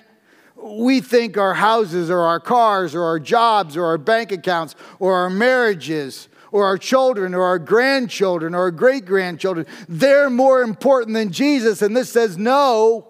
We 0.54 1.00
think 1.00 1.36
our 1.36 1.54
houses 1.54 2.10
or 2.10 2.20
our 2.20 2.38
cars 2.38 2.94
or 2.94 3.02
our 3.02 3.18
jobs 3.18 3.76
or 3.76 3.86
our 3.86 3.98
bank 3.98 4.30
accounts 4.30 4.76
or 5.00 5.16
our 5.16 5.28
marriages 5.28 6.28
or 6.52 6.66
our 6.66 6.78
children 6.78 7.34
or 7.34 7.42
our 7.42 7.58
grandchildren 7.58 8.54
or 8.54 8.60
our 8.60 8.70
great 8.70 9.04
grandchildren, 9.04 9.66
they're 9.88 10.30
more 10.30 10.62
important 10.62 11.14
than 11.14 11.32
Jesus. 11.32 11.82
And 11.82 11.96
this 11.96 12.12
says, 12.12 12.38
no, 12.38 13.08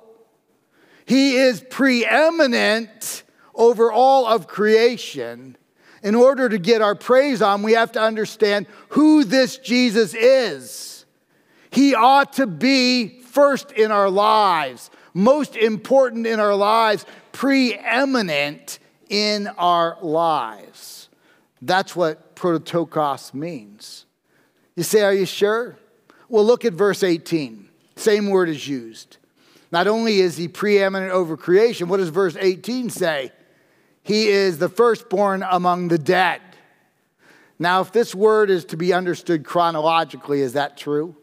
he 1.04 1.36
is 1.36 1.62
preeminent 1.68 3.23
over 3.54 3.90
all 3.92 4.26
of 4.26 4.46
creation. 4.46 5.56
In 6.02 6.14
order 6.14 6.48
to 6.48 6.58
get 6.58 6.82
our 6.82 6.94
praise 6.94 7.40
on, 7.40 7.62
we 7.62 7.72
have 7.72 7.92
to 7.92 8.00
understand 8.00 8.66
who 8.90 9.24
this 9.24 9.56
Jesus 9.56 10.14
is. 10.14 11.06
He 11.70 11.94
ought 11.94 12.34
to 12.34 12.46
be 12.46 13.20
first 13.20 13.72
in 13.72 13.90
our 13.90 14.10
lives, 14.10 14.90
most 15.14 15.56
important 15.56 16.26
in 16.26 16.40
our 16.40 16.54
lives, 16.54 17.06
preeminent 17.32 18.78
in 19.08 19.48
our 19.58 19.96
lives. 20.02 21.08
That's 21.62 21.96
what 21.96 22.36
prototokos 22.36 23.32
means. 23.32 24.04
You 24.76 24.82
say, 24.82 25.02
Are 25.02 25.14
you 25.14 25.26
sure? 25.26 25.78
Well, 26.28 26.44
look 26.44 26.64
at 26.64 26.74
verse 26.74 27.02
18. 27.02 27.68
Same 27.96 28.28
word 28.28 28.48
is 28.48 28.66
used. 28.66 29.18
Not 29.72 29.86
only 29.86 30.20
is 30.20 30.36
he 30.36 30.48
preeminent 30.48 31.12
over 31.12 31.36
creation, 31.36 31.88
what 31.88 31.96
does 31.96 32.08
verse 32.08 32.36
18 32.38 32.90
say? 32.90 33.32
He 34.04 34.28
is 34.28 34.58
the 34.58 34.68
firstborn 34.68 35.42
among 35.50 35.88
the 35.88 35.98
dead. 35.98 36.42
Now, 37.58 37.80
if 37.80 37.90
this 37.90 38.14
word 38.14 38.50
is 38.50 38.66
to 38.66 38.76
be 38.76 38.92
understood 38.92 39.44
chronologically, 39.44 40.42
is 40.42 40.52
that 40.52 40.76
true? 40.76 41.16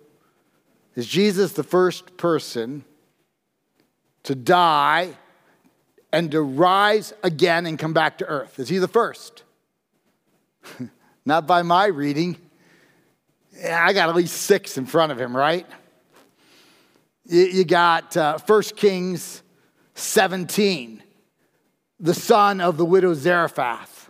Is 0.96 1.06
Jesus 1.06 1.54
the 1.54 1.64
first 1.64 2.18
person 2.18 2.84
to 4.24 4.34
die 4.34 5.14
and 6.12 6.32
to 6.32 6.42
rise 6.42 7.14
again 7.24 7.68
and 7.68 7.78
come 7.78 7.94
back 7.94 8.18
to 8.18 8.26
earth? 8.26 8.60
Is 8.60 8.68
he 8.68 8.80
the 8.80 8.88
first? 8.88 9.44
Not 11.26 11.46
by 11.46 11.62
my 11.62 11.86
reading. 11.86 12.36
I 13.64 13.94
got 13.94 14.10
at 14.10 14.16
least 14.16 14.42
six 14.42 14.80
in 14.80 14.88
front 14.88 15.12
of 15.12 15.22
him, 15.22 15.38
right? 15.38 15.68
You 17.26 17.64
got 17.64 18.18
uh, 18.18 18.40
1 18.40 18.64
Kings 18.76 19.44
17, 19.94 21.01
the 22.02 22.16
son 22.16 22.60
of 22.60 22.78
the 22.78 22.86
widow 22.86 23.14
Zarephath. 23.14 24.10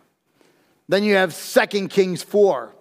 Then 0.87 1.03
you 1.03 1.15
have 1.15 1.37
2 1.37 1.89
Kings 1.89 2.23
4, 2.23 2.73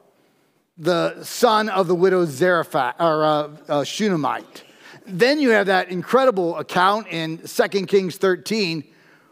the 0.78 1.22
son 1.24 1.68
of 1.68 1.88
the 1.88 1.94
widow 1.94 2.24
Zarephath, 2.24 2.94
or 3.00 3.24
uh, 3.24 3.50
uh, 3.68 3.84
Shunammite. 3.84 4.64
Then 5.06 5.40
you 5.40 5.50
have 5.50 5.66
that 5.66 5.88
incredible 5.88 6.56
account 6.56 7.08
in 7.08 7.38
2 7.38 7.68
Kings 7.86 8.16
13 8.16 8.84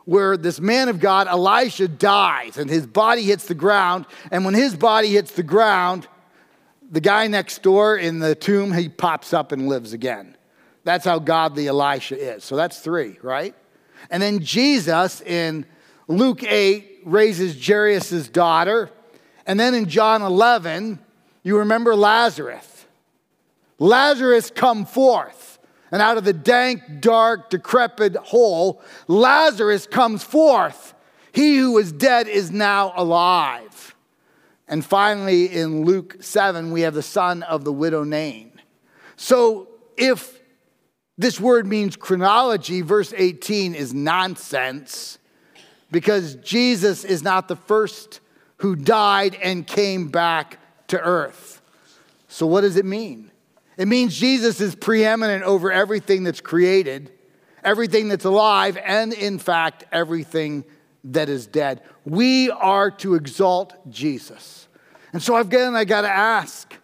where 0.04 0.36
this 0.36 0.58
man 0.58 0.88
of 0.88 1.00
God, 1.00 1.28
Elisha, 1.28 1.86
dies 1.86 2.56
and 2.56 2.70
his 2.70 2.86
body 2.86 3.22
hits 3.22 3.46
the 3.46 3.54
ground. 3.54 4.06
And 4.30 4.44
when 4.44 4.54
his 4.54 4.74
body 4.74 5.08
hits 5.08 5.32
the 5.32 5.42
ground, 5.42 6.08
the 6.90 7.00
guy 7.00 7.26
next 7.26 7.62
door 7.62 7.96
in 7.96 8.18
the 8.18 8.34
tomb, 8.34 8.72
he 8.72 8.88
pops 8.88 9.34
up 9.34 9.52
and 9.52 9.68
lives 9.68 9.92
again. 9.92 10.36
That's 10.84 11.04
how 11.04 11.18
godly 11.18 11.68
Elisha 11.68 12.36
is. 12.36 12.42
So 12.42 12.56
that's 12.56 12.80
three, 12.80 13.18
right? 13.22 13.54
And 14.10 14.22
then 14.22 14.40
Jesus 14.40 15.20
in 15.20 15.66
Luke 16.06 16.42
8 16.42 17.02
raises 17.04 17.66
Jairus' 17.66 18.28
daughter. 18.28 18.90
And 19.46 19.58
then 19.58 19.74
in 19.74 19.88
John 19.88 20.22
11, 20.22 20.98
you 21.42 21.58
remember 21.58 21.94
Lazarus. 21.94 22.86
Lazarus 23.78 24.50
come 24.50 24.84
forth. 24.84 25.58
And 25.90 26.02
out 26.02 26.18
of 26.18 26.24
the 26.24 26.32
dank, 26.32 27.00
dark, 27.00 27.50
decrepit 27.50 28.16
hole, 28.16 28.82
Lazarus 29.06 29.86
comes 29.86 30.22
forth. 30.22 30.94
He 31.32 31.56
who 31.56 31.72
was 31.72 31.92
dead 31.92 32.28
is 32.28 32.50
now 32.50 32.92
alive. 32.96 33.94
And 34.66 34.84
finally, 34.84 35.46
in 35.46 35.84
Luke 35.84 36.16
7, 36.20 36.72
we 36.72 36.82
have 36.82 36.94
the 36.94 37.02
son 37.02 37.42
of 37.42 37.64
the 37.64 37.72
widow 37.72 38.04
Nain. 38.04 38.52
So 39.16 39.68
if 39.96 40.37
this 41.18 41.40
word 41.40 41.66
means 41.66 41.96
chronology, 41.96 42.80
verse 42.80 43.12
18 43.14 43.74
is 43.74 43.92
nonsense 43.92 45.18
because 45.90 46.36
Jesus 46.36 47.04
is 47.04 47.24
not 47.24 47.48
the 47.48 47.56
first 47.56 48.20
who 48.58 48.76
died 48.76 49.36
and 49.42 49.66
came 49.66 50.08
back 50.08 50.58
to 50.88 51.00
earth. 51.00 51.60
So, 52.28 52.46
what 52.46 52.60
does 52.60 52.76
it 52.76 52.84
mean? 52.84 53.30
It 53.76 53.88
means 53.88 54.16
Jesus 54.16 54.60
is 54.60 54.74
preeminent 54.74 55.44
over 55.44 55.72
everything 55.72 56.24
that's 56.24 56.40
created, 56.40 57.10
everything 57.64 58.08
that's 58.08 58.24
alive, 58.24 58.76
and 58.84 59.12
in 59.12 59.38
fact, 59.38 59.84
everything 59.92 60.64
that 61.04 61.28
is 61.28 61.46
dead. 61.46 61.82
We 62.04 62.50
are 62.50 62.90
to 62.92 63.14
exalt 63.14 63.74
Jesus. 63.90 64.68
And 65.12 65.22
so 65.22 65.36
again, 65.36 65.74
I 65.74 65.84
got 65.84 66.02
to 66.02 66.10
ask 66.10 66.74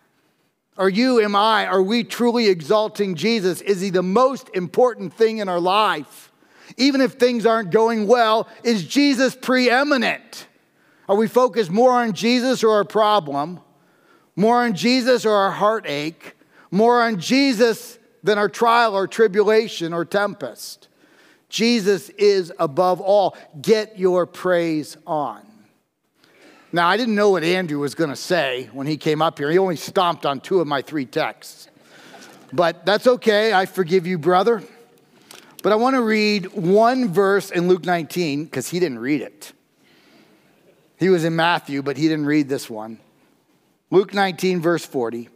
are 0.76 0.88
you, 0.88 1.20
am 1.20 1.36
I, 1.36 1.66
are 1.66 1.82
we 1.82 2.04
truly 2.04 2.48
exalting 2.48 3.14
Jesus? 3.14 3.60
Is 3.60 3.80
he 3.80 3.90
the 3.90 4.02
most 4.02 4.50
important 4.54 5.14
thing 5.14 5.38
in 5.38 5.48
our 5.48 5.60
life? 5.60 6.32
Even 6.76 7.00
if 7.00 7.12
things 7.12 7.46
aren't 7.46 7.70
going 7.70 8.06
well, 8.06 8.48
is 8.62 8.84
Jesus 8.84 9.36
preeminent? 9.36 10.48
Are 11.08 11.16
we 11.16 11.28
focused 11.28 11.70
more 11.70 11.92
on 11.92 12.12
Jesus 12.12 12.64
or 12.64 12.70
our 12.70 12.84
problem? 12.84 13.60
More 14.34 14.62
on 14.62 14.74
Jesus 14.74 15.24
or 15.24 15.32
our 15.32 15.50
heartache? 15.52 16.34
more 16.74 17.00
on 17.02 17.20
Jesus 17.20 18.00
than 18.24 18.36
our 18.36 18.48
trial 18.48 18.94
or 18.96 19.06
tribulation 19.06 19.92
or 19.92 20.04
tempest. 20.04 20.88
Jesus 21.48 22.08
is 22.10 22.52
above 22.58 23.00
all. 23.00 23.36
Get 23.62 23.96
your 23.96 24.26
praise 24.26 24.96
on. 25.06 25.40
Now, 26.74 26.88
I 26.88 26.96
didn't 26.96 27.14
know 27.14 27.30
what 27.30 27.44
Andrew 27.44 27.78
was 27.78 27.94
going 27.94 28.10
to 28.10 28.16
say 28.16 28.68
when 28.72 28.88
he 28.88 28.96
came 28.96 29.22
up 29.22 29.38
here. 29.38 29.48
He 29.48 29.58
only 29.58 29.76
stomped 29.76 30.26
on 30.26 30.40
two 30.40 30.58
of 30.58 30.66
my 30.66 30.82
three 30.82 31.06
texts. 31.06 31.68
But 32.52 32.84
that's 32.84 33.06
okay. 33.06 33.52
I 33.52 33.66
forgive 33.66 34.08
you, 34.08 34.18
brother. 34.18 34.60
But 35.62 35.70
I 35.70 35.76
want 35.76 35.94
to 35.94 36.02
read 36.02 36.52
one 36.52 37.12
verse 37.12 37.52
in 37.52 37.68
Luke 37.68 37.84
19 37.84 38.46
because 38.46 38.68
he 38.70 38.80
didn't 38.80 38.98
read 38.98 39.20
it. 39.20 39.52
He 40.98 41.10
was 41.10 41.24
in 41.24 41.36
Matthew, 41.36 41.80
but 41.80 41.96
he 41.96 42.08
didn't 42.08 42.26
read 42.26 42.48
this 42.48 42.68
one. 42.68 42.98
Luke 43.92 44.12
19, 44.12 44.60
verse 44.60 44.84
40. 44.84 45.28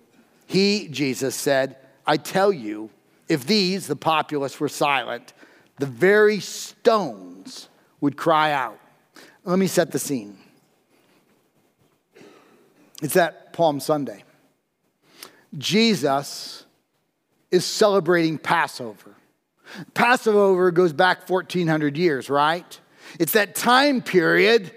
He, 0.45 0.89
Jesus, 0.89 1.37
said, 1.37 1.77
I 2.05 2.17
tell 2.17 2.53
you, 2.53 2.91
if 3.29 3.47
these, 3.47 3.87
the 3.87 3.95
populace, 3.95 4.59
were 4.59 4.69
silent, 4.69 5.35
the 5.79 5.87
very 5.87 6.41
stones 6.41 7.69
would 8.01 8.17
cry 8.17 8.51
out. 8.51 8.81
Let 9.45 9.61
me 9.61 9.69
set 9.69 9.93
the 9.93 10.01
scene. 10.01 10.37
It's 13.03 13.15
that 13.15 13.53
Palm 13.53 13.81
Sunday. 13.81 14.25
Jesus 15.57 16.65
is 17.51 17.65
celebrating 17.65 18.39
Passover. 18.39 19.15
Passover 19.95 20.71
goes 20.71 20.93
back 20.93 21.29
1400 21.29 21.97
years, 21.97 22.29
right? 22.29 22.81
It's 23.19 23.33
that 23.33 23.55
time 23.55 24.03
period 24.03 24.73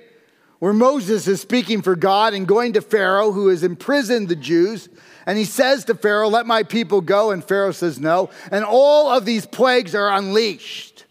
where 0.59 0.73
Moses 0.73 1.27
is 1.27 1.41
speaking 1.41 1.81
for 1.81 1.95
God 1.95 2.33
and 2.33 2.47
going 2.47 2.73
to 2.73 2.81
Pharaoh, 2.81 3.31
who 3.31 3.47
has 3.47 3.63
imprisoned 3.63 4.29
the 4.29 4.35
Jews. 4.35 4.89
And 5.25 5.37
he 5.37 5.45
says 5.45 5.85
to 5.85 5.95
Pharaoh, 5.95 6.29
Let 6.29 6.45
my 6.45 6.63
people 6.63 7.01
go. 7.01 7.31
And 7.31 7.43
Pharaoh 7.43 7.71
says 7.71 7.99
no. 7.99 8.29
And 8.51 8.63
all 8.63 9.09
of 9.09 9.25
these 9.25 9.45
plagues 9.45 9.95
are 9.95 10.11
unleashed. 10.11 11.05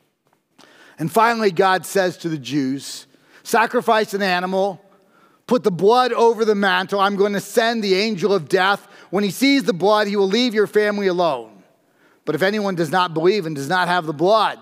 And 0.98 1.10
finally, 1.10 1.50
God 1.50 1.84
says 1.84 2.18
to 2.18 2.28
the 2.28 2.38
Jews, 2.38 3.06
Sacrifice 3.42 4.14
an 4.14 4.22
animal, 4.22 4.80
put 5.50 5.64
the 5.64 5.70
blood 5.72 6.12
over 6.12 6.44
the 6.44 6.54
mantle. 6.54 7.00
I'm 7.00 7.16
going 7.16 7.32
to 7.32 7.40
send 7.40 7.82
the 7.82 7.96
angel 7.96 8.32
of 8.32 8.48
death. 8.48 8.86
When 9.10 9.24
he 9.24 9.32
sees 9.32 9.64
the 9.64 9.72
blood, 9.72 10.06
he 10.06 10.14
will 10.14 10.28
leave 10.28 10.54
your 10.54 10.68
family 10.68 11.08
alone. 11.08 11.64
But 12.24 12.36
if 12.36 12.42
anyone 12.42 12.76
does 12.76 12.92
not 12.92 13.14
believe 13.14 13.46
and 13.46 13.56
does 13.56 13.68
not 13.68 13.88
have 13.88 14.06
the 14.06 14.12
blood, 14.12 14.60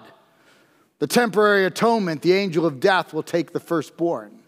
the 0.98 1.07
temporary 1.07 1.66
atonement, 1.66 2.22
the 2.22 2.33
angel 2.33 2.64
of 2.64 2.81
death 2.81 3.12
will 3.12 3.22
take 3.22 3.53
the 3.53 3.61
firstborn. 3.61 4.38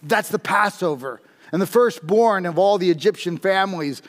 That's 0.00 0.28
the 0.28 0.38
Passover. 0.38 1.20
And 1.50 1.60
the 1.60 1.66
firstborn 1.66 2.46
of 2.46 2.60
all 2.60 2.78
the 2.78 2.92
Egyptian 2.92 3.36
families 3.36 4.00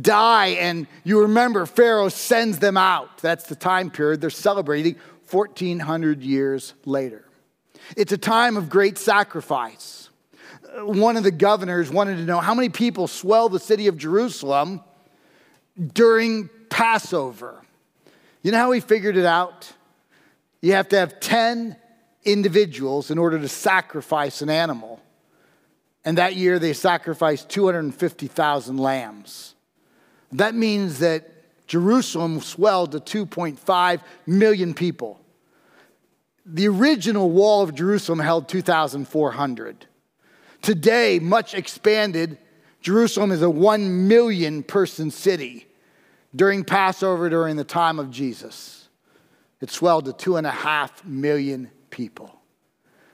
die. 0.00 0.48
And 0.48 0.88
you 1.04 1.20
remember, 1.20 1.64
Pharaoh 1.64 2.08
sends 2.08 2.58
them 2.58 2.76
out. 2.76 3.18
That's 3.18 3.44
the 3.44 3.54
time 3.54 3.92
period 3.92 4.20
they're 4.20 4.30
celebrating 4.30 4.96
1400 5.30 6.24
years 6.24 6.74
later. 6.84 7.24
It's 7.96 8.10
a 8.10 8.18
time 8.18 8.56
of 8.56 8.68
great 8.68 8.98
sacrifice. 8.98 10.05
One 10.84 11.16
of 11.16 11.22
the 11.22 11.30
governors 11.30 11.90
wanted 11.90 12.16
to 12.16 12.24
know 12.24 12.38
how 12.38 12.54
many 12.54 12.68
people 12.68 13.06
swell 13.06 13.48
the 13.48 13.58
city 13.58 13.86
of 13.86 13.96
Jerusalem 13.96 14.82
during 15.94 16.48
Passover. 16.68 17.62
You 18.42 18.52
know 18.52 18.58
how 18.58 18.72
he 18.72 18.80
figured 18.80 19.16
it 19.16 19.24
out? 19.24 19.72
You 20.60 20.72
have 20.72 20.88
to 20.90 20.98
have 20.98 21.20
10 21.20 21.76
individuals 22.24 23.10
in 23.10 23.18
order 23.18 23.38
to 23.38 23.48
sacrifice 23.48 24.42
an 24.42 24.50
animal. 24.50 25.00
And 26.04 26.18
that 26.18 26.36
year 26.36 26.58
they 26.58 26.72
sacrificed 26.72 27.48
250,000 27.48 28.76
lambs. 28.76 29.54
That 30.32 30.54
means 30.54 30.98
that 31.00 31.28
Jerusalem 31.66 32.40
swelled 32.40 32.92
to 32.92 33.26
2.5 33.26 34.00
million 34.26 34.74
people. 34.74 35.20
The 36.44 36.68
original 36.68 37.30
wall 37.30 37.62
of 37.62 37.74
Jerusalem 37.74 38.20
held 38.20 38.48
2,400. 38.48 39.86
Today, 40.66 41.20
much 41.20 41.54
expanded, 41.54 42.38
Jerusalem 42.80 43.30
is 43.30 43.40
a 43.40 43.48
1 43.48 44.08
million 44.08 44.64
person 44.64 45.12
city. 45.12 45.68
During 46.34 46.64
Passover, 46.64 47.30
during 47.30 47.54
the 47.54 47.62
time 47.62 48.00
of 48.00 48.10
Jesus, 48.10 48.88
it 49.60 49.70
swelled 49.70 50.06
to 50.06 50.12
2.5 50.12 51.04
million 51.04 51.70
people. 51.90 52.40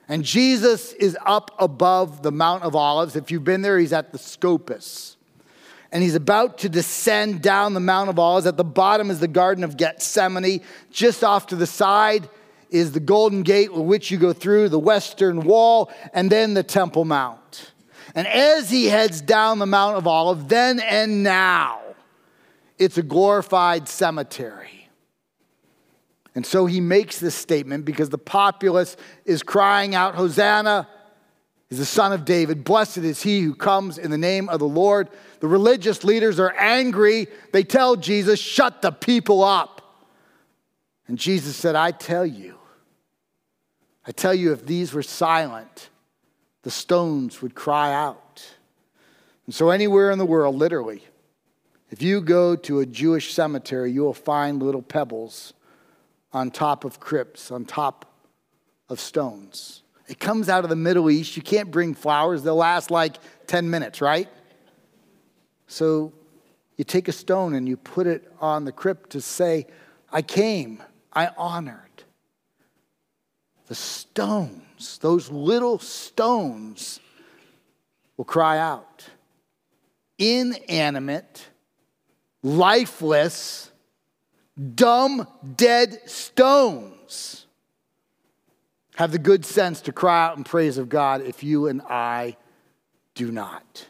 And 0.08 0.24
Jesus 0.24 0.94
is 0.94 1.14
up 1.26 1.50
above 1.58 2.22
the 2.22 2.32
Mount 2.32 2.62
of 2.62 2.74
Olives. 2.74 3.16
If 3.16 3.30
you've 3.30 3.44
been 3.44 3.60
there, 3.60 3.78
he's 3.78 3.92
at 3.92 4.12
the 4.12 4.18
Scopus. 4.18 5.18
And 5.92 6.02
he's 6.02 6.14
about 6.14 6.56
to 6.60 6.70
descend 6.70 7.42
down 7.42 7.74
the 7.74 7.80
Mount 7.80 8.08
of 8.08 8.18
Olives. 8.18 8.46
At 8.46 8.56
the 8.56 8.64
bottom 8.64 9.10
is 9.10 9.20
the 9.20 9.28
Garden 9.28 9.62
of 9.62 9.76
Gethsemane. 9.76 10.62
Just 10.90 11.22
off 11.22 11.48
to 11.48 11.56
the 11.56 11.66
side 11.66 12.30
is 12.72 12.92
the 12.92 13.00
Golden 13.00 13.42
Gate, 13.42 13.72
with 13.72 13.86
which 13.86 14.10
you 14.10 14.18
go 14.18 14.32
through 14.32 14.70
the 14.70 14.78
Western 14.78 15.42
Wall, 15.42 15.92
and 16.12 16.30
then 16.30 16.54
the 16.54 16.62
Temple 16.62 17.04
Mount. 17.04 17.72
And 18.14 18.26
as 18.26 18.70
he 18.70 18.86
heads 18.86 19.20
down 19.20 19.58
the 19.58 19.66
Mount 19.66 19.96
of 19.96 20.06
Olives, 20.06 20.46
then 20.46 20.80
and 20.80 21.22
now, 21.22 21.80
it's 22.78 22.98
a 22.98 23.02
glorified 23.02 23.88
cemetery. 23.88 24.88
And 26.34 26.46
so 26.46 26.66
he 26.66 26.80
makes 26.80 27.20
this 27.20 27.34
statement 27.34 27.84
because 27.84 28.08
the 28.08 28.18
populace 28.18 28.96
is 29.24 29.42
crying 29.42 29.94
out, 29.94 30.14
Hosanna 30.14 30.88
is 31.68 31.78
the 31.78 31.84
son 31.84 32.12
of 32.12 32.24
David. 32.24 32.64
Blessed 32.64 32.98
is 32.98 33.22
he 33.22 33.40
who 33.40 33.54
comes 33.54 33.98
in 33.98 34.10
the 34.10 34.18
name 34.18 34.48
of 34.48 34.58
the 34.58 34.68
Lord. 34.68 35.08
The 35.40 35.48
religious 35.48 36.04
leaders 36.04 36.40
are 36.40 36.54
angry. 36.58 37.28
They 37.52 37.64
tell 37.64 37.96
Jesus, 37.96 38.40
Shut 38.40 38.82
the 38.82 38.92
people 38.92 39.44
up. 39.44 39.78
And 41.06 41.18
Jesus 41.18 41.56
said, 41.56 41.74
I 41.74 41.90
tell 41.90 42.24
you, 42.24 42.58
I 44.06 44.12
tell 44.12 44.34
you, 44.34 44.52
if 44.52 44.66
these 44.66 44.92
were 44.92 45.02
silent, 45.02 45.90
the 46.62 46.70
stones 46.70 47.40
would 47.40 47.54
cry 47.54 47.92
out. 47.92 48.44
And 49.46 49.54
so, 49.54 49.70
anywhere 49.70 50.10
in 50.10 50.18
the 50.18 50.26
world, 50.26 50.56
literally, 50.56 51.02
if 51.90 52.00
you 52.02 52.20
go 52.20 52.56
to 52.56 52.80
a 52.80 52.86
Jewish 52.86 53.34
cemetery, 53.34 53.92
you 53.92 54.02
will 54.02 54.14
find 54.14 54.62
little 54.62 54.82
pebbles 54.82 55.52
on 56.32 56.50
top 56.50 56.84
of 56.84 56.98
crypts, 56.98 57.50
on 57.50 57.64
top 57.64 58.06
of 58.88 58.98
stones. 58.98 59.82
It 60.08 60.18
comes 60.18 60.48
out 60.48 60.64
of 60.64 60.70
the 60.70 60.76
Middle 60.76 61.10
East. 61.10 61.36
You 61.36 61.42
can't 61.42 61.70
bring 61.70 61.94
flowers, 61.94 62.42
they'll 62.42 62.56
last 62.56 62.90
like 62.90 63.16
10 63.46 63.70
minutes, 63.70 64.00
right? 64.00 64.28
So 65.66 66.12
you 66.76 66.84
take 66.84 67.08
a 67.08 67.12
stone 67.12 67.54
and 67.54 67.68
you 67.68 67.76
put 67.76 68.06
it 68.06 68.32
on 68.40 68.64
the 68.64 68.72
crypt 68.72 69.10
to 69.10 69.20
say, 69.20 69.66
I 70.10 70.22
came, 70.22 70.82
I 71.12 71.28
honored. 71.36 71.91
The 73.72 73.76
stones, 73.76 74.98
those 74.98 75.30
little 75.30 75.78
stones, 75.78 77.00
will 78.18 78.26
cry 78.26 78.58
out. 78.58 79.06
Inanimate, 80.18 81.48
lifeless, 82.42 83.72
dumb, 84.74 85.26
dead 85.56 86.02
stones 86.04 87.46
have 88.96 89.10
the 89.10 89.18
good 89.18 89.46
sense 89.46 89.80
to 89.80 89.90
cry 89.90 90.26
out 90.26 90.36
in 90.36 90.44
praise 90.44 90.76
of 90.76 90.90
God 90.90 91.22
if 91.22 91.42
you 91.42 91.66
and 91.66 91.80
I 91.80 92.36
do 93.14 93.32
not. 93.32 93.86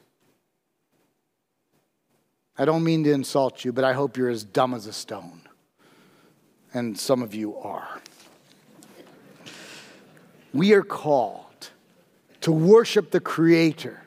I 2.57 2.67
don't 2.67 2.85
mean 2.85 3.03
to 3.03 3.13
insult 3.13 3.65
you, 3.65 3.73
but 3.73 3.83
I 3.83 3.95
hope 3.95 4.17
you're 4.17 4.31
as 4.31 4.45
dumb 4.45 4.75
as 4.75 4.87
a 4.87 4.93
stone. 4.93 5.41
And 6.73 6.97
some 6.97 7.21
of 7.21 7.35
you 7.35 7.57
are. 7.57 8.01
We 10.53 10.73
are 10.75 10.83
called 10.83 11.71
to 12.43 12.53
worship 12.53 13.11
the 13.11 13.21
Creator, 13.21 14.01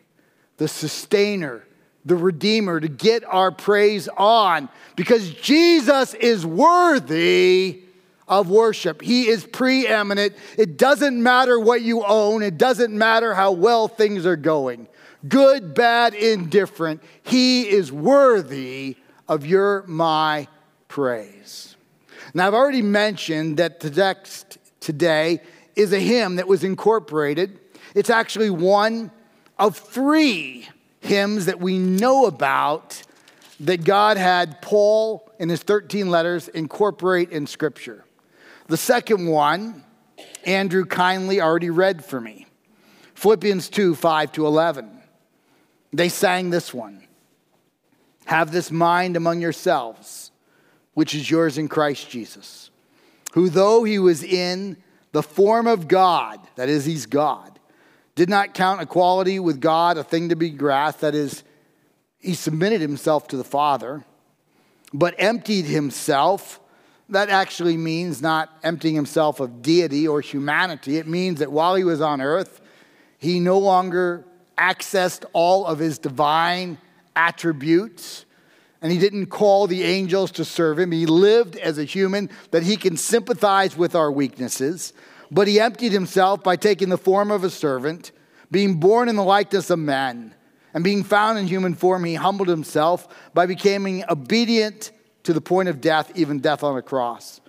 the 0.57 0.67
Sustainer, 0.67 1.65
the 2.05 2.15
Redeemer, 2.15 2.79
to 2.79 2.87
get 2.87 3.23
our 3.25 3.51
praise 3.51 4.07
on 4.09 4.69
because 4.95 5.31
Jesus 5.31 6.13
is 6.13 6.45
worthy 6.45 7.81
of 8.27 8.49
worship. 8.49 9.01
He 9.01 9.27
is 9.27 9.45
preeminent. 9.45 10.35
It 10.57 10.77
doesn't 10.77 11.21
matter 11.21 11.59
what 11.59 11.81
you 11.81 12.03
own, 12.03 12.43
it 12.43 12.57
doesn't 12.57 12.95
matter 12.95 13.33
how 13.33 13.51
well 13.51 13.87
things 13.87 14.25
are 14.25 14.35
going 14.35 14.87
good, 15.27 15.73
bad, 15.73 16.13
indifferent. 16.13 17.01
He 17.23 17.67
is 17.67 17.91
worthy 17.91 18.97
of 19.27 19.45
your, 19.45 19.83
my 19.87 20.47
praise. 20.87 21.75
Now, 22.33 22.47
I've 22.47 22.53
already 22.53 22.81
mentioned 22.81 23.57
that 23.57 23.79
the 23.79 23.89
text 23.89 24.57
today 24.79 25.41
is 25.75 25.93
a 25.93 25.99
hymn 25.99 26.37
that 26.37 26.47
was 26.47 26.63
incorporated. 26.63 27.59
It's 27.93 28.09
actually 28.09 28.49
one 28.49 29.11
of 29.57 29.77
three 29.77 30.67
hymns 30.99 31.45
that 31.45 31.59
we 31.59 31.77
know 31.77 32.25
about 32.25 33.01
that 33.61 33.83
God 33.83 34.17
had 34.17 34.61
Paul 34.61 35.29
in 35.39 35.49
his 35.49 35.61
13 35.63 36.09
letters 36.09 36.47
incorporate 36.49 37.31
in 37.31 37.47
Scripture. 37.47 38.03
The 38.67 38.77
second 38.77 39.27
one, 39.27 39.83
Andrew 40.45 40.85
kindly 40.85 41.41
already 41.41 41.69
read 41.69 42.03
for 42.03 42.19
me 42.19 42.47
Philippians 43.13 43.69
2 43.69 43.95
5 43.95 44.31
to 44.33 44.45
11. 44.45 44.89
They 45.93 46.09
sang 46.09 46.49
this 46.49 46.73
one 46.73 47.03
Have 48.25 48.51
this 48.51 48.71
mind 48.71 49.15
among 49.15 49.41
yourselves, 49.41 50.31
which 50.93 51.15
is 51.15 51.29
yours 51.29 51.57
in 51.57 51.67
Christ 51.67 52.09
Jesus, 52.09 52.69
who, 53.33 53.49
though 53.49 53.83
he 53.83 53.99
was 53.99 54.23
in 54.23 54.77
the 55.15 55.23
form 55.23 55.65
of 55.65 55.87
God, 55.87 56.41
that 56.57 56.67
is, 56.67 56.83
he's 56.83 57.05
God, 57.05 57.57
did 58.15 58.27
not 58.27 58.53
count 58.53 58.81
equality 58.81 59.39
with 59.39 59.61
God 59.61 59.97
a 59.97 60.03
thing 60.03 60.27
to 60.27 60.35
be 60.35 60.49
grasped. 60.49 60.99
That 60.99 61.15
is, 61.15 61.45
he 62.19 62.33
submitted 62.33 62.81
himself 62.81 63.29
to 63.29 63.37
the 63.37 63.45
Father, 63.45 64.03
but 64.93 65.15
emptied 65.17 65.63
himself. 65.63 66.59
That 67.07 67.29
actually 67.29 67.77
means 67.77 68.21
not 68.21 68.49
emptying 68.61 68.93
himself 68.93 69.39
of 69.39 69.61
deity 69.61 70.05
or 70.05 70.19
humanity. 70.19 70.97
It 70.97 71.07
means 71.07 71.39
that 71.39 71.49
while 71.49 71.75
he 71.75 71.85
was 71.85 72.01
on 72.01 72.19
earth, 72.19 72.59
he 73.17 73.39
no 73.39 73.57
longer 73.57 74.25
accessed 74.57 75.23
all 75.31 75.65
of 75.65 75.79
his 75.79 75.97
divine 75.97 76.77
attributes 77.15 78.24
and 78.85 78.91
he 78.91 78.99
didn't 78.99 79.31
call 79.31 79.65
the 79.65 79.81
angels 79.81 80.29
to 80.29 80.45
serve 80.45 80.77
him. 80.77 80.91
He 80.91 81.07
lived 81.07 81.55
as 81.55 81.79
a 81.79 81.83
human 81.83 82.29
that 82.51 82.61
he 82.61 82.77
can 82.77 82.97
sympathize 82.97 83.75
with 83.75 83.95
our 83.95 84.11
weaknesses. 84.11 84.93
But 85.31 85.47
he 85.47 85.59
emptied 85.59 85.91
himself 85.91 86.43
by 86.43 86.55
taking 86.55 86.89
the 86.89 86.97
form 86.99 87.31
of 87.31 87.43
a 87.43 87.49
servant, 87.49 88.11
being 88.51 88.75
born 88.75 89.09
in 89.09 89.15
the 89.15 89.23
likeness 89.23 89.71
of 89.71 89.79
men, 89.79 90.35
And 90.75 90.83
being 90.83 91.03
found 91.03 91.39
in 91.39 91.47
human 91.47 91.73
form, 91.73 92.03
he 92.03 92.13
humbled 92.13 92.47
himself 92.47 93.07
by 93.33 93.47
becoming 93.47 94.03
obedient 94.07 94.91
to 95.23 95.33
the 95.33 95.41
point 95.41 95.67
of 95.67 95.81
death, 95.81 96.11
even 96.13 96.39
death 96.39 96.63
on 96.63 96.77
a 96.77 96.83
cross. 96.83 97.41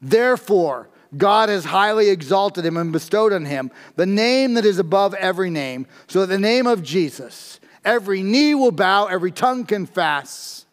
Therefore, 0.00 0.90
God 1.16 1.48
has 1.48 1.64
highly 1.64 2.08
exalted 2.10 2.64
him 2.64 2.76
and 2.76 2.92
bestowed 2.92 3.32
on 3.32 3.46
him 3.46 3.72
the 3.96 4.06
name 4.06 4.54
that 4.54 4.64
is 4.64 4.78
above 4.78 5.12
every 5.14 5.50
name, 5.50 5.88
so 6.06 6.20
that 6.20 6.26
the 6.26 6.38
name 6.38 6.68
of 6.68 6.84
Jesus, 6.84 7.58
every 7.84 8.22
knee 8.22 8.54
will 8.54 8.70
bow, 8.70 9.06
every 9.06 9.32
tongue 9.32 9.64
confess 9.64 10.63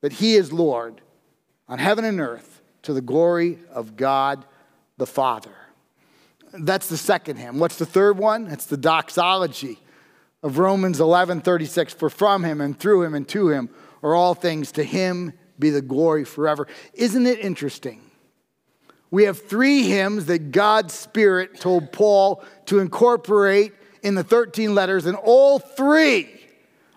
that 0.00 0.14
he 0.14 0.34
is 0.34 0.52
Lord 0.52 1.00
on 1.68 1.78
heaven 1.78 2.04
and 2.04 2.20
earth 2.20 2.62
to 2.82 2.92
the 2.92 3.00
glory 3.00 3.58
of 3.70 3.96
God 3.96 4.44
the 4.96 5.06
Father. 5.06 5.54
That's 6.52 6.88
the 6.88 6.96
second 6.96 7.36
hymn. 7.36 7.58
What's 7.58 7.78
the 7.78 7.86
third 7.86 8.18
one? 8.18 8.46
It's 8.46 8.66
the 8.66 8.76
doxology 8.76 9.78
of 10.42 10.58
Romans 10.58 11.00
11 11.00 11.42
36. 11.42 11.92
For 11.94 12.08
from 12.08 12.44
him 12.44 12.60
and 12.60 12.78
through 12.78 13.02
him 13.02 13.14
and 13.14 13.28
to 13.28 13.48
him 13.48 13.68
are 14.02 14.14
all 14.14 14.34
things. 14.34 14.72
To 14.72 14.84
him 14.84 15.32
be 15.58 15.70
the 15.70 15.82
glory 15.82 16.24
forever. 16.24 16.66
Isn't 16.94 17.26
it 17.26 17.40
interesting? 17.40 18.00
We 19.10 19.24
have 19.24 19.40
three 19.40 19.84
hymns 19.84 20.26
that 20.26 20.52
God's 20.52 20.94
Spirit 20.94 21.60
told 21.60 21.92
Paul 21.92 22.44
to 22.66 22.78
incorporate 22.78 23.72
in 24.02 24.14
the 24.14 24.22
13 24.22 24.74
letters, 24.74 25.06
and 25.06 25.16
all 25.16 25.58
three 25.58 26.37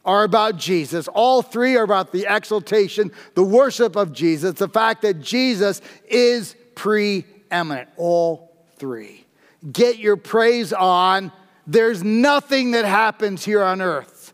are 0.05 0.23
about 0.23 0.57
Jesus. 0.57 1.07
All 1.07 1.41
three 1.41 1.75
are 1.75 1.83
about 1.83 2.11
the 2.11 2.25
exaltation, 2.27 3.11
the 3.35 3.43
worship 3.43 3.95
of 3.95 4.13
Jesus, 4.13 4.55
the 4.55 4.67
fact 4.67 5.03
that 5.03 5.21
Jesus 5.21 5.81
is 6.09 6.55
preeminent. 6.75 7.89
All 7.97 8.51
three. 8.77 9.25
Get 9.71 9.99
your 9.99 10.17
praise 10.17 10.73
on. 10.73 11.31
There's 11.67 12.03
nothing 12.03 12.71
that 12.71 12.85
happens 12.85 13.45
here 13.45 13.61
on 13.63 13.81
earth 13.81 14.33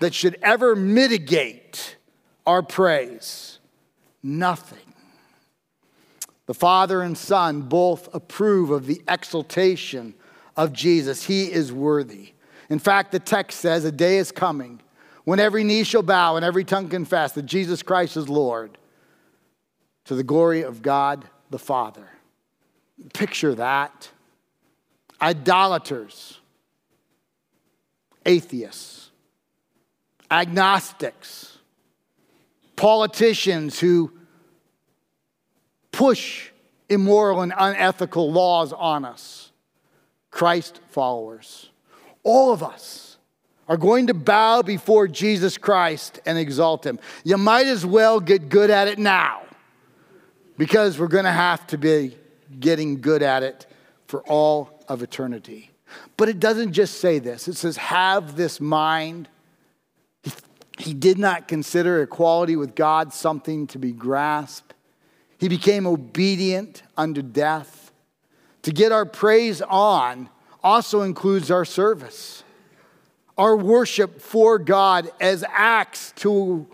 that 0.00 0.12
should 0.12 0.36
ever 0.42 0.76
mitigate 0.76 1.96
our 2.46 2.62
praise. 2.62 3.58
Nothing. 4.22 4.78
The 6.46 6.54
Father 6.54 7.00
and 7.00 7.16
Son 7.16 7.62
both 7.62 8.14
approve 8.14 8.70
of 8.70 8.86
the 8.86 9.00
exaltation 9.08 10.14
of 10.54 10.74
Jesus. 10.74 11.24
He 11.24 11.50
is 11.50 11.72
worthy. 11.72 12.34
In 12.68 12.78
fact, 12.78 13.12
the 13.12 13.18
text 13.18 13.60
says 13.60 13.84
a 13.86 13.92
day 13.92 14.18
is 14.18 14.30
coming 14.30 14.81
when 15.24 15.40
every 15.40 15.64
knee 15.64 15.84
shall 15.84 16.02
bow 16.02 16.36
and 16.36 16.44
every 16.44 16.64
tongue 16.64 16.88
confess 16.88 17.32
that 17.32 17.46
Jesus 17.46 17.82
Christ 17.82 18.16
is 18.16 18.28
Lord 18.28 18.76
to 20.04 20.14
the 20.14 20.24
glory 20.24 20.62
of 20.62 20.82
God 20.82 21.24
the 21.50 21.58
Father. 21.58 22.08
Picture 23.12 23.54
that. 23.54 24.10
Idolaters, 25.20 26.40
atheists, 28.26 29.10
agnostics, 30.30 31.58
politicians 32.74 33.78
who 33.78 34.12
push 35.92 36.48
immoral 36.88 37.42
and 37.42 37.52
unethical 37.56 38.32
laws 38.32 38.72
on 38.72 39.04
us. 39.04 39.52
Christ 40.32 40.80
followers. 40.88 41.70
All 42.24 42.52
of 42.52 42.62
us 42.62 43.11
are 43.68 43.76
going 43.76 44.08
to 44.08 44.14
bow 44.14 44.62
before 44.62 45.08
Jesus 45.08 45.56
Christ 45.56 46.20
and 46.26 46.36
exalt 46.36 46.84
him. 46.84 46.98
You 47.24 47.38
might 47.38 47.66
as 47.66 47.86
well 47.86 48.20
get 48.20 48.48
good 48.48 48.70
at 48.70 48.88
it 48.88 48.98
now 48.98 49.42
because 50.58 50.98
we're 50.98 51.08
going 51.08 51.24
to 51.24 51.32
have 51.32 51.66
to 51.68 51.78
be 51.78 52.16
getting 52.60 53.00
good 53.00 53.22
at 53.22 53.42
it 53.42 53.66
for 54.06 54.22
all 54.22 54.84
of 54.88 55.02
eternity. 55.02 55.70
But 56.16 56.28
it 56.28 56.40
doesn't 56.40 56.72
just 56.72 57.00
say 57.00 57.18
this, 57.18 57.48
it 57.48 57.56
says, 57.56 57.76
have 57.76 58.36
this 58.36 58.60
mind. 58.60 59.28
He 60.78 60.94
did 60.94 61.18
not 61.18 61.48
consider 61.48 62.02
equality 62.02 62.56
with 62.56 62.74
God 62.74 63.12
something 63.12 63.66
to 63.68 63.78
be 63.78 63.92
grasped 63.92 64.72
he 65.42 65.48
became 65.48 65.88
obedient 65.88 66.84
unto 66.96 67.20
death. 67.20 67.90
To 68.62 68.70
get 68.70 68.92
our 68.92 69.04
praise 69.04 69.60
on 69.60 70.30
also 70.62 71.02
includes 71.02 71.50
our 71.50 71.64
service, 71.64 72.44
our 73.38 73.56
worship 73.56 74.20
for 74.20 74.58
God 74.58 75.10
as 75.20 75.44
acts 75.48 76.12
to 76.16 76.66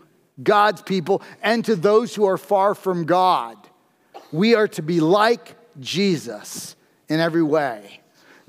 God's 0.42 0.82
people 0.82 1.22
and 1.42 1.64
to 1.64 1.76
those 1.76 2.14
who 2.14 2.24
are 2.26 2.38
far 2.38 2.74
from 2.74 3.04
God. 3.04 3.56
We 4.32 4.54
are 4.54 4.68
to 4.68 4.82
be 4.82 5.00
like 5.00 5.56
Jesus 5.80 6.76
in 7.08 7.20
every 7.20 7.42
way. 7.42 8.00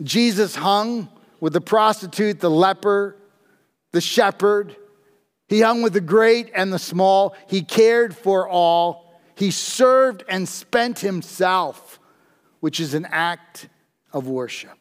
Jesus 0.02 0.56
hung 0.56 1.10
with 1.39 1.54
the 1.54 1.62
prostitute, 1.62 2.39
the 2.39 2.50
leper, 2.50 3.15
the 3.91 4.02
shepherd. 4.02 4.76
He 5.48 5.62
hung 5.62 5.82
with 5.82 5.93
the 5.93 6.02
great 6.02 6.52
and 6.54 6.72
the 6.72 6.80
small. 6.80 7.36
He 7.48 7.62
cared 7.62 8.15
for 8.15 8.48
all. 8.48 9.19
He 9.36 9.52
served 9.52 10.24
and 10.28 10.48
spent 10.48 11.00
himself, 11.00 12.00
which 12.60 12.80
is 12.80 12.93
an 12.93 13.08
act 13.10 13.69
of 14.12 14.28
worship. 14.28 14.79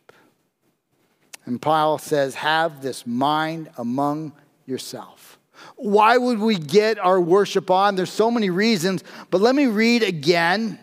And 1.49 1.63
Paul 1.63 1.97
says, 1.97 2.35
Have 2.35 2.83
this 2.83 3.07
mind 3.07 3.71
among 3.79 4.35
yourself. 4.67 5.39
Why 5.77 6.19
would 6.19 6.41
we 6.41 6.57
get 6.57 6.99
our 6.99 7.19
worship 7.19 7.71
on? 7.71 7.97
There's 7.97 8.13
so 8.13 8.31
many 8.31 8.51
reasons, 8.51 9.03
but 9.31 9.41
let 9.41 9.55
me 9.55 9.67
read 9.67 10.03
again 10.03 10.79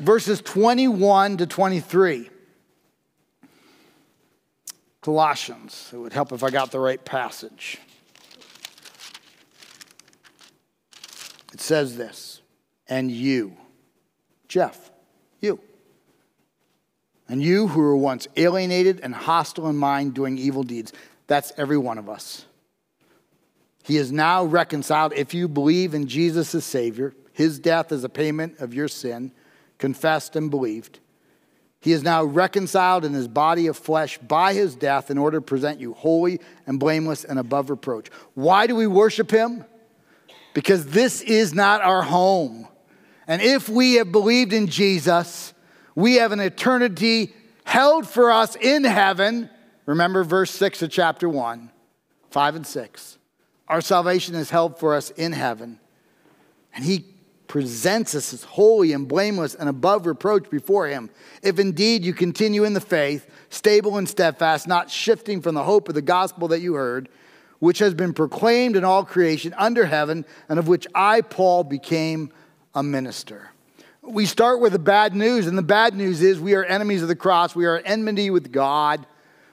verses 0.00 0.40
21 0.40 1.36
to 1.36 1.46
23. 1.46 2.30
Colossians. 5.02 5.90
It 5.92 5.98
would 5.98 6.14
help 6.14 6.32
if 6.32 6.42
I 6.42 6.48
got 6.48 6.70
the 6.70 6.80
right 6.80 7.04
passage. 7.04 7.78
It 11.52 11.60
says 11.60 11.98
this 11.98 12.40
and 12.88 13.10
you. 13.10 13.58
Jeff. 14.48 14.90
And 17.28 17.42
you 17.42 17.68
who 17.68 17.80
were 17.80 17.96
once 17.96 18.28
alienated 18.36 19.00
and 19.02 19.14
hostile 19.14 19.68
in 19.68 19.76
mind, 19.76 20.14
doing 20.14 20.38
evil 20.38 20.62
deeds. 20.62 20.92
That's 21.26 21.52
every 21.56 21.78
one 21.78 21.98
of 21.98 22.08
us. 22.08 22.44
He 23.82 23.96
is 23.96 24.12
now 24.12 24.44
reconciled 24.44 25.12
if 25.14 25.34
you 25.34 25.48
believe 25.48 25.94
in 25.94 26.06
Jesus 26.06 26.54
as 26.54 26.64
Savior, 26.64 27.14
his 27.32 27.58
death 27.58 27.92
is 27.92 28.02
a 28.02 28.08
payment 28.08 28.60
of 28.60 28.74
your 28.74 28.88
sin, 28.88 29.30
confessed 29.78 30.36
and 30.36 30.50
believed. 30.50 31.00
He 31.80 31.92
is 31.92 32.02
now 32.02 32.24
reconciled 32.24 33.04
in 33.04 33.12
his 33.12 33.28
body 33.28 33.66
of 33.66 33.76
flesh 33.76 34.18
by 34.18 34.54
his 34.54 34.74
death 34.74 35.10
in 35.10 35.18
order 35.18 35.38
to 35.38 35.42
present 35.42 35.78
you 35.80 35.92
holy 35.92 36.40
and 36.66 36.80
blameless 36.80 37.24
and 37.24 37.38
above 37.38 37.70
reproach. 37.70 38.08
Why 38.34 38.66
do 38.66 38.74
we 38.74 38.86
worship 38.86 39.30
him? 39.30 39.64
Because 40.54 40.86
this 40.86 41.20
is 41.20 41.54
not 41.54 41.82
our 41.82 42.02
home. 42.02 42.66
And 43.28 43.42
if 43.42 43.68
we 43.68 43.94
have 43.94 44.10
believed 44.10 44.52
in 44.52 44.66
Jesus, 44.66 45.52
we 45.96 46.16
have 46.16 46.30
an 46.30 46.40
eternity 46.40 47.34
held 47.64 48.06
for 48.06 48.30
us 48.30 48.54
in 48.54 48.84
heaven. 48.84 49.50
Remember 49.86 50.22
verse 50.22 50.52
6 50.52 50.82
of 50.82 50.90
chapter 50.90 51.28
1, 51.28 51.70
5 52.30 52.54
and 52.56 52.66
6. 52.66 53.18
Our 53.66 53.80
salvation 53.80 54.36
is 54.36 54.50
held 54.50 54.78
for 54.78 54.94
us 54.94 55.10
in 55.10 55.32
heaven. 55.32 55.80
And 56.74 56.84
he 56.84 57.06
presents 57.48 58.14
us 58.14 58.32
as 58.32 58.44
holy 58.44 58.92
and 58.92 59.08
blameless 59.08 59.54
and 59.54 59.68
above 59.68 60.06
reproach 60.06 60.50
before 60.50 60.86
him. 60.86 61.10
If 61.42 61.58
indeed 61.58 62.04
you 62.04 62.12
continue 62.12 62.64
in 62.64 62.74
the 62.74 62.80
faith, 62.80 63.26
stable 63.48 63.96
and 63.96 64.08
steadfast, 64.08 64.68
not 64.68 64.90
shifting 64.90 65.40
from 65.40 65.54
the 65.54 65.64
hope 65.64 65.88
of 65.88 65.94
the 65.94 66.02
gospel 66.02 66.48
that 66.48 66.60
you 66.60 66.74
heard, 66.74 67.08
which 67.58 67.78
has 67.78 67.94
been 67.94 68.12
proclaimed 68.12 68.76
in 68.76 68.84
all 68.84 69.04
creation 69.04 69.54
under 69.56 69.86
heaven, 69.86 70.26
and 70.48 70.58
of 70.58 70.68
which 70.68 70.86
I, 70.94 71.22
Paul, 71.22 71.64
became 71.64 72.30
a 72.74 72.82
minister. 72.82 73.52
We 74.06 74.26
start 74.26 74.60
with 74.60 74.72
the 74.72 74.78
bad 74.78 75.14
news, 75.14 75.46
and 75.46 75.58
the 75.58 75.62
bad 75.62 75.94
news 75.94 76.22
is 76.22 76.38
we 76.38 76.54
are 76.54 76.64
enemies 76.64 77.02
of 77.02 77.08
the 77.08 77.16
cross. 77.16 77.56
We 77.56 77.66
are 77.66 77.82
enmity 77.84 78.30
with 78.30 78.52
God. 78.52 79.06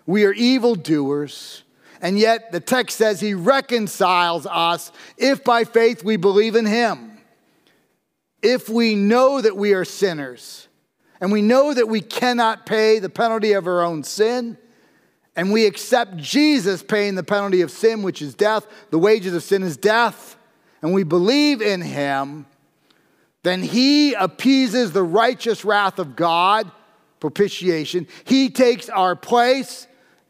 We 0.05 0.25
are 0.25 0.33
evildoers. 0.33 1.63
And 2.01 2.19
yet 2.19 2.51
the 2.51 2.59
text 2.59 2.97
says 2.97 3.19
he 3.19 3.33
reconciles 3.33 4.45
us 4.45 4.91
if 5.17 5.43
by 5.43 5.63
faith 5.63 6.03
we 6.03 6.17
believe 6.17 6.55
in 6.55 6.65
him. 6.65 7.17
If 8.41 8.67
we 8.67 8.95
know 8.95 9.39
that 9.39 9.55
we 9.55 9.73
are 9.73 9.85
sinners, 9.85 10.67
and 11.21 11.31
we 11.31 11.41
know 11.41 11.73
that 11.73 11.87
we 11.87 12.01
cannot 12.01 12.65
pay 12.65 12.99
the 12.99 13.09
penalty 13.09 13.53
of 13.53 13.65
our 13.65 13.81
own 13.81 14.03
sin, 14.03 14.57
and 15.35 15.51
we 15.51 15.65
accept 15.65 16.17
Jesus 16.17 16.83
paying 16.83 17.15
the 17.15 17.23
penalty 17.23 17.61
of 17.61 17.71
sin, 17.71 18.03
which 18.03 18.21
is 18.21 18.35
death, 18.35 18.67
the 18.91 18.99
wages 18.99 19.33
of 19.33 19.41
sin 19.41 19.63
is 19.63 19.77
death, 19.77 20.35
and 20.81 20.93
we 20.93 21.03
believe 21.03 21.61
in 21.61 21.81
him, 21.81 22.45
then 23.43 23.61
he 23.61 24.13
appeases 24.13 24.93
the 24.93 25.03
righteous 25.03 25.65
wrath 25.65 25.99
of 25.99 26.15
God, 26.15 26.71
propitiation. 27.19 28.07
He 28.23 28.49
takes 28.49 28.89
our 28.89 29.15
place, 29.15 29.87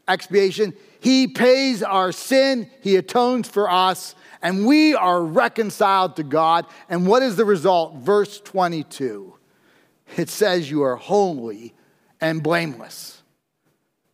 expiation. 0.07 0.73
He 0.99 1.27
pays 1.27 1.83
our 1.83 2.11
sin, 2.11 2.69
he 2.81 2.95
atones 2.95 3.47
for 3.47 3.69
us, 3.69 4.15
and 4.41 4.65
we 4.65 4.95
are 4.95 5.21
reconciled 5.23 6.15
to 6.15 6.23
God. 6.23 6.65
And 6.89 7.07
what 7.07 7.23
is 7.23 7.35
the 7.35 7.45
result? 7.45 7.95
Verse 7.95 8.39
22. 8.41 9.33
It 10.17 10.29
says, 10.29 10.69
You 10.69 10.83
are 10.83 10.95
holy 10.95 11.73
and 12.19 12.41
blameless. 12.41 13.21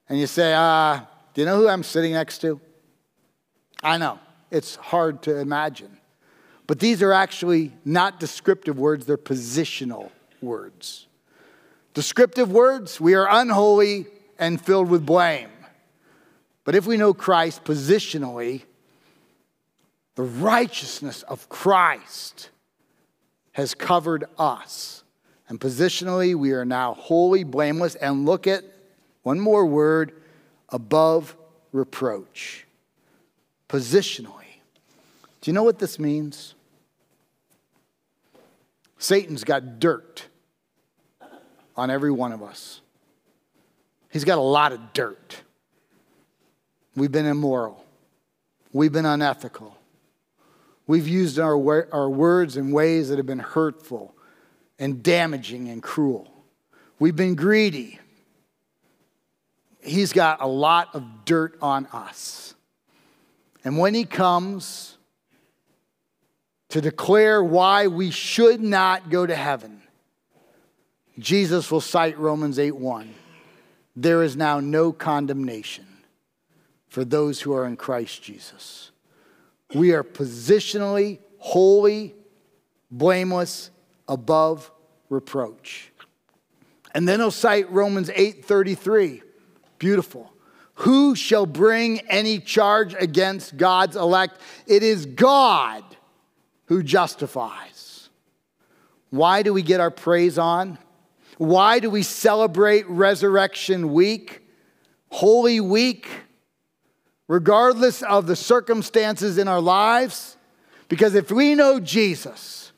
And 0.07 0.19
you 0.19 0.27
say, 0.27 0.53
uh, 0.53 1.01
Do 1.33 1.41
you 1.41 1.45
know 1.45 1.57
who 1.57 1.67
I'm 1.67 1.83
sitting 1.83 2.13
next 2.13 2.39
to? 2.39 2.59
I 3.81 3.97
know, 3.97 4.19
it's 4.51 4.75
hard 4.75 5.21
to 5.23 5.37
imagine. 5.37 5.98
But 6.69 6.77
these 6.77 7.01
are 7.01 7.11
actually 7.11 7.71
not 7.83 8.19
descriptive 8.19 8.77
words, 8.77 9.07
they're 9.07 9.17
positional 9.17 10.11
words. 10.39 11.07
Descriptive 11.95 12.51
words, 12.51 13.01
we 13.01 13.15
are 13.15 13.27
unholy 13.27 14.05
and 14.37 14.61
filled 14.61 14.87
with 14.87 15.03
blame. 15.03 15.49
But 16.65 16.75
if 16.75 16.85
we 16.85 16.95
know 16.95 17.11
Christ 17.11 17.63
positionally, 17.63 18.65
the 20.13 20.21
righteousness 20.21 21.23
of 21.23 21.49
Christ 21.49 22.51
has 23.53 23.73
covered 23.73 24.25
us. 24.37 25.03
And 25.47 25.59
positionally, 25.59 26.35
we 26.35 26.51
are 26.51 26.65
now 26.65 26.93
holy, 26.93 27.43
blameless, 27.43 27.95
and 27.95 28.27
look 28.27 28.45
at 28.45 28.63
one 29.23 29.39
more 29.39 29.65
word 29.65 30.13
above 30.69 31.35
reproach. 31.71 32.67
Positionally. 33.67 34.59
Do 35.41 35.49
you 35.49 35.53
know 35.53 35.63
what 35.63 35.79
this 35.79 35.97
means? 35.97 36.53
Satan's 38.99 39.45
got 39.45 39.79
dirt 39.79 40.25
on 41.75 41.89
every 41.89 42.11
one 42.11 42.33
of 42.33 42.43
us. 42.43 42.81
He's 44.11 44.25
got 44.25 44.37
a 44.37 44.41
lot 44.41 44.73
of 44.73 44.93
dirt. 44.93 45.37
We've 46.95 47.11
been 47.11 47.25
immoral. 47.25 47.83
We've 48.73 48.91
been 48.91 49.05
unethical. 49.05 49.75
We've 50.85 51.07
used 51.07 51.39
our, 51.39 51.87
our 51.93 52.09
words 52.09 52.57
in 52.57 52.71
ways 52.71 53.09
that 53.09 53.17
have 53.17 53.25
been 53.25 53.39
hurtful 53.39 54.13
and 54.77 55.01
damaging 55.01 55.69
and 55.69 55.81
cruel. 55.81 56.29
We've 56.99 57.15
been 57.15 57.35
greedy. 57.35 57.99
He's 59.81 60.11
got 60.11 60.41
a 60.41 60.47
lot 60.47 60.93
of 60.93 61.23
dirt 61.23 61.57
on 61.61 61.85
us. 61.87 62.53
And 63.63 63.77
when 63.77 63.93
he 63.93 64.03
comes 64.03 64.97
to 66.69 66.81
declare 66.81 67.43
why 67.43 67.87
we 67.87 68.11
should 68.11 68.61
not 68.61 69.09
go 69.09 69.25
to 69.25 69.35
heaven, 69.35 69.81
Jesus 71.17 71.69
will 71.71 71.81
cite 71.81 72.17
Romans 72.17 72.57
8 72.57 72.75
1. 72.75 73.13
There 73.95 74.23
is 74.23 74.37
now 74.37 74.59
no 74.59 74.93
condemnation 74.93 75.85
for 76.87 77.03
those 77.03 77.41
who 77.41 77.53
are 77.53 77.65
in 77.65 77.75
Christ 77.75 78.23
Jesus. 78.23 78.91
We 79.75 79.91
are 79.91 80.03
positionally 80.03 81.19
holy, 81.37 82.15
blameless, 82.89 83.71
above 84.07 84.71
reproach. 85.09 85.91
And 86.93 87.07
then 87.07 87.19
he'll 87.19 87.31
cite 87.31 87.71
Romans 87.71 88.09
8:33. 88.09 89.21
Beautiful. 89.77 90.31
Who 90.75 91.15
shall 91.15 91.45
bring 91.45 91.99
any 92.01 92.39
charge 92.39 92.95
against 92.97 93.57
God's 93.57 93.95
elect? 93.95 94.39
It 94.65 94.81
is 94.81 95.05
God 95.05 95.83
who 96.69 96.83
justifies. 96.83 98.09
Why 99.09 99.41
do 99.41 99.53
we 99.53 99.63
get 99.63 99.79
our 99.79 99.89
praise 99.89 100.37
on? 100.37 100.77
Why 101.39 101.79
do 101.79 101.89
we 101.89 102.03
celebrate 102.03 102.87
Resurrection 102.87 103.91
Week, 103.91 104.43
Holy 105.09 105.59
Week, 105.59 106.07
regardless 107.27 108.03
of 108.03 108.27
the 108.27 108.35
circumstances 108.35 109.39
in 109.39 109.47
our 109.47 109.59
lives? 109.59 110.37
Because 110.89 111.15
if 111.15 111.31
we 111.31 111.55
know 111.55 111.79
Jesus, 111.79 112.71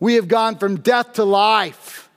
we 0.00 0.14
have 0.14 0.26
gone 0.26 0.56
from 0.56 0.80
death 0.80 1.12
to 1.14 1.24
life. 1.24 2.08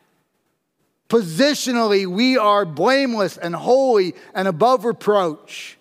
Positionally, 1.09 2.07
we 2.07 2.37
are 2.37 2.63
blameless 2.63 3.35
and 3.35 3.53
holy 3.53 4.15
and 4.33 4.47
above 4.47 4.85
reproach. 4.85 5.77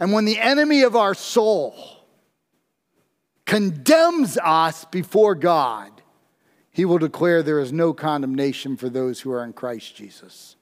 And 0.00 0.12
when 0.12 0.24
the 0.24 0.38
enemy 0.38 0.82
of 0.82 0.96
our 0.96 1.12
soul 1.12 1.95
condemns 3.46 4.36
us 4.38 4.84
before 4.86 5.34
God, 5.34 5.90
he 6.70 6.84
will 6.84 6.98
declare 6.98 7.42
there 7.42 7.60
is 7.60 7.72
no 7.72 7.94
condemnation 7.94 8.76
for 8.76 8.90
those 8.90 9.20
who 9.20 9.32
are 9.32 9.42
in 9.42 9.54
Christ 9.54 9.96
Jesus. 9.96 10.56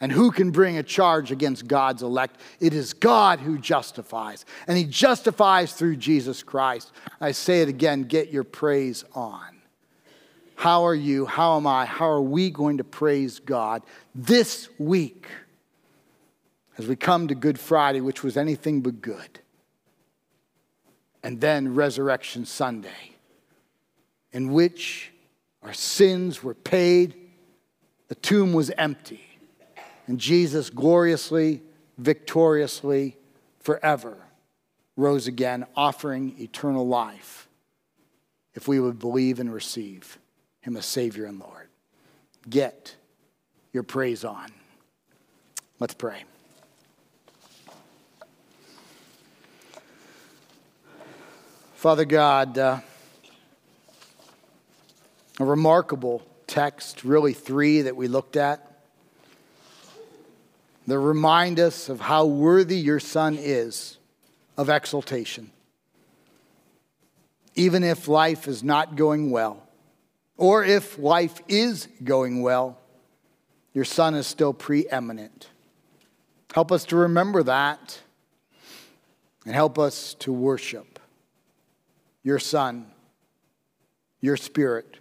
And 0.00 0.10
who 0.10 0.30
can 0.30 0.50
bring 0.50 0.78
a 0.78 0.82
charge 0.82 1.30
against 1.30 1.68
God's 1.68 2.02
elect? 2.02 2.40
It 2.58 2.72
is 2.72 2.94
God 2.94 3.38
who 3.38 3.58
justifies, 3.58 4.46
and 4.66 4.78
He 4.78 4.84
justifies 4.84 5.74
through 5.74 5.96
Jesus 5.96 6.42
Christ. 6.42 6.90
I 7.20 7.32
say 7.32 7.60
it 7.60 7.68
again 7.68 8.04
get 8.04 8.30
your 8.30 8.44
praise 8.44 9.04
on. 9.14 9.60
How 10.56 10.84
are 10.84 10.94
you? 10.94 11.26
How 11.26 11.56
am 11.56 11.66
I? 11.66 11.84
How 11.84 12.08
are 12.08 12.20
we 12.20 12.50
going 12.50 12.78
to 12.78 12.84
praise 12.84 13.40
God 13.40 13.82
this 14.14 14.68
week 14.78 15.26
as 16.78 16.86
we 16.86 16.96
come 16.96 17.28
to 17.28 17.34
Good 17.34 17.58
Friday, 17.58 18.00
which 18.00 18.22
was 18.22 18.36
anything 18.36 18.80
but 18.80 19.02
good? 19.02 19.39
And 21.22 21.40
then 21.40 21.74
Resurrection 21.74 22.46
Sunday, 22.46 23.14
in 24.32 24.52
which 24.52 25.12
our 25.62 25.72
sins 25.72 26.42
were 26.42 26.54
paid, 26.54 27.14
the 28.08 28.14
tomb 28.14 28.52
was 28.52 28.70
empty, 28.70 29.24
and 30.06 30.18
Jesus 30.18 30.70
gloriously, 30.70 31.62
victoriously, 31.98 33.16
forever 33.60 34.16
rose 34.96 35.26
again, 35.26 35.66
offering 35.76 36.34
eternal 36.38 36.86
life 36.86 37.48
if 38.54 38.68
we 38.68 38.80
would 38.80 38.98
believe 38.98 39.40
and 39.40 39.52
receive 39.52 40.18
Him 40.60 40.76
as 40.76 40.84
Savior 40.84 41.24
and 41.24 41.38
Lord. 41.38 41.68
Get 42.48 42.96
your 43.72 43.82
praise 43.82 44.24
on. 44.24 44.50
Let's 45.78 45.94
pray. 45.94 46.24
Father 51.80 52.04
God, 52.04 52.58
uh, 52.58 52.80
a 55.38 55.44
remarkable 55.46 56.20
text, 56.46 57.04
really 57.04 57.32
three 57.32 57.80
that 57.80 57.96
we 57.96 58.06
looked 58.06 58.36
at. 58.36 58.82
That 60.86 60.98
remind 60.98 61.58
us 61.58 61.88
of 61.88 61.98
how 61.98 62.26
worthy 62.26 62.76
your 62.76 63.00
Son 63.00 63.38
is 63.40 63.96
of 64.58 64.68
exaltation. 64.68 65.52
Even 67.54 67.82
if 67.82 68.08
life 68.08 68.46
is 68.46 68.62
not 68.62 68.94
going 68.94 69.30
well, 69.30 69.66
or 70.36 70.62
if 70.62 70.98
life 70.98 71.40
is 71.48 71.88
going 72.04 72.42
well, 72.42 72.78
your 73.72 73.86
Son 73.86 74.14
is 74.14 74.26
still 74.26 74.52
preeminent. 74.52 75.48
Help 76.54 76.72
us 76.72 76.84
to 76.84 76.96
remember 76.96 77.42
that 77.42 78.02
and 79.46 79.54
help 79.54 79.78
us 79.78 80.12
to 80.18 80.30
worship 80.30 80.89
your 82.22 82.38
Son, 82.38 82.86
your 84.20 84.36
Spirit 84.36 84.96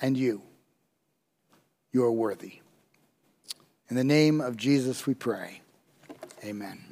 and 0.00 0.16
you. 0.16 0.42
You 1.92 2.04
are 2.04 2.12
worthy. 2.12 2.60
In 3.88 3.96
the 3.96 4.04
name 4.04 4.40
of 4.40 4.56
Jesus, 4.56 5.06
we 5.06 5.14
pray. 5.14 5.62
Amen. 6.44 6.85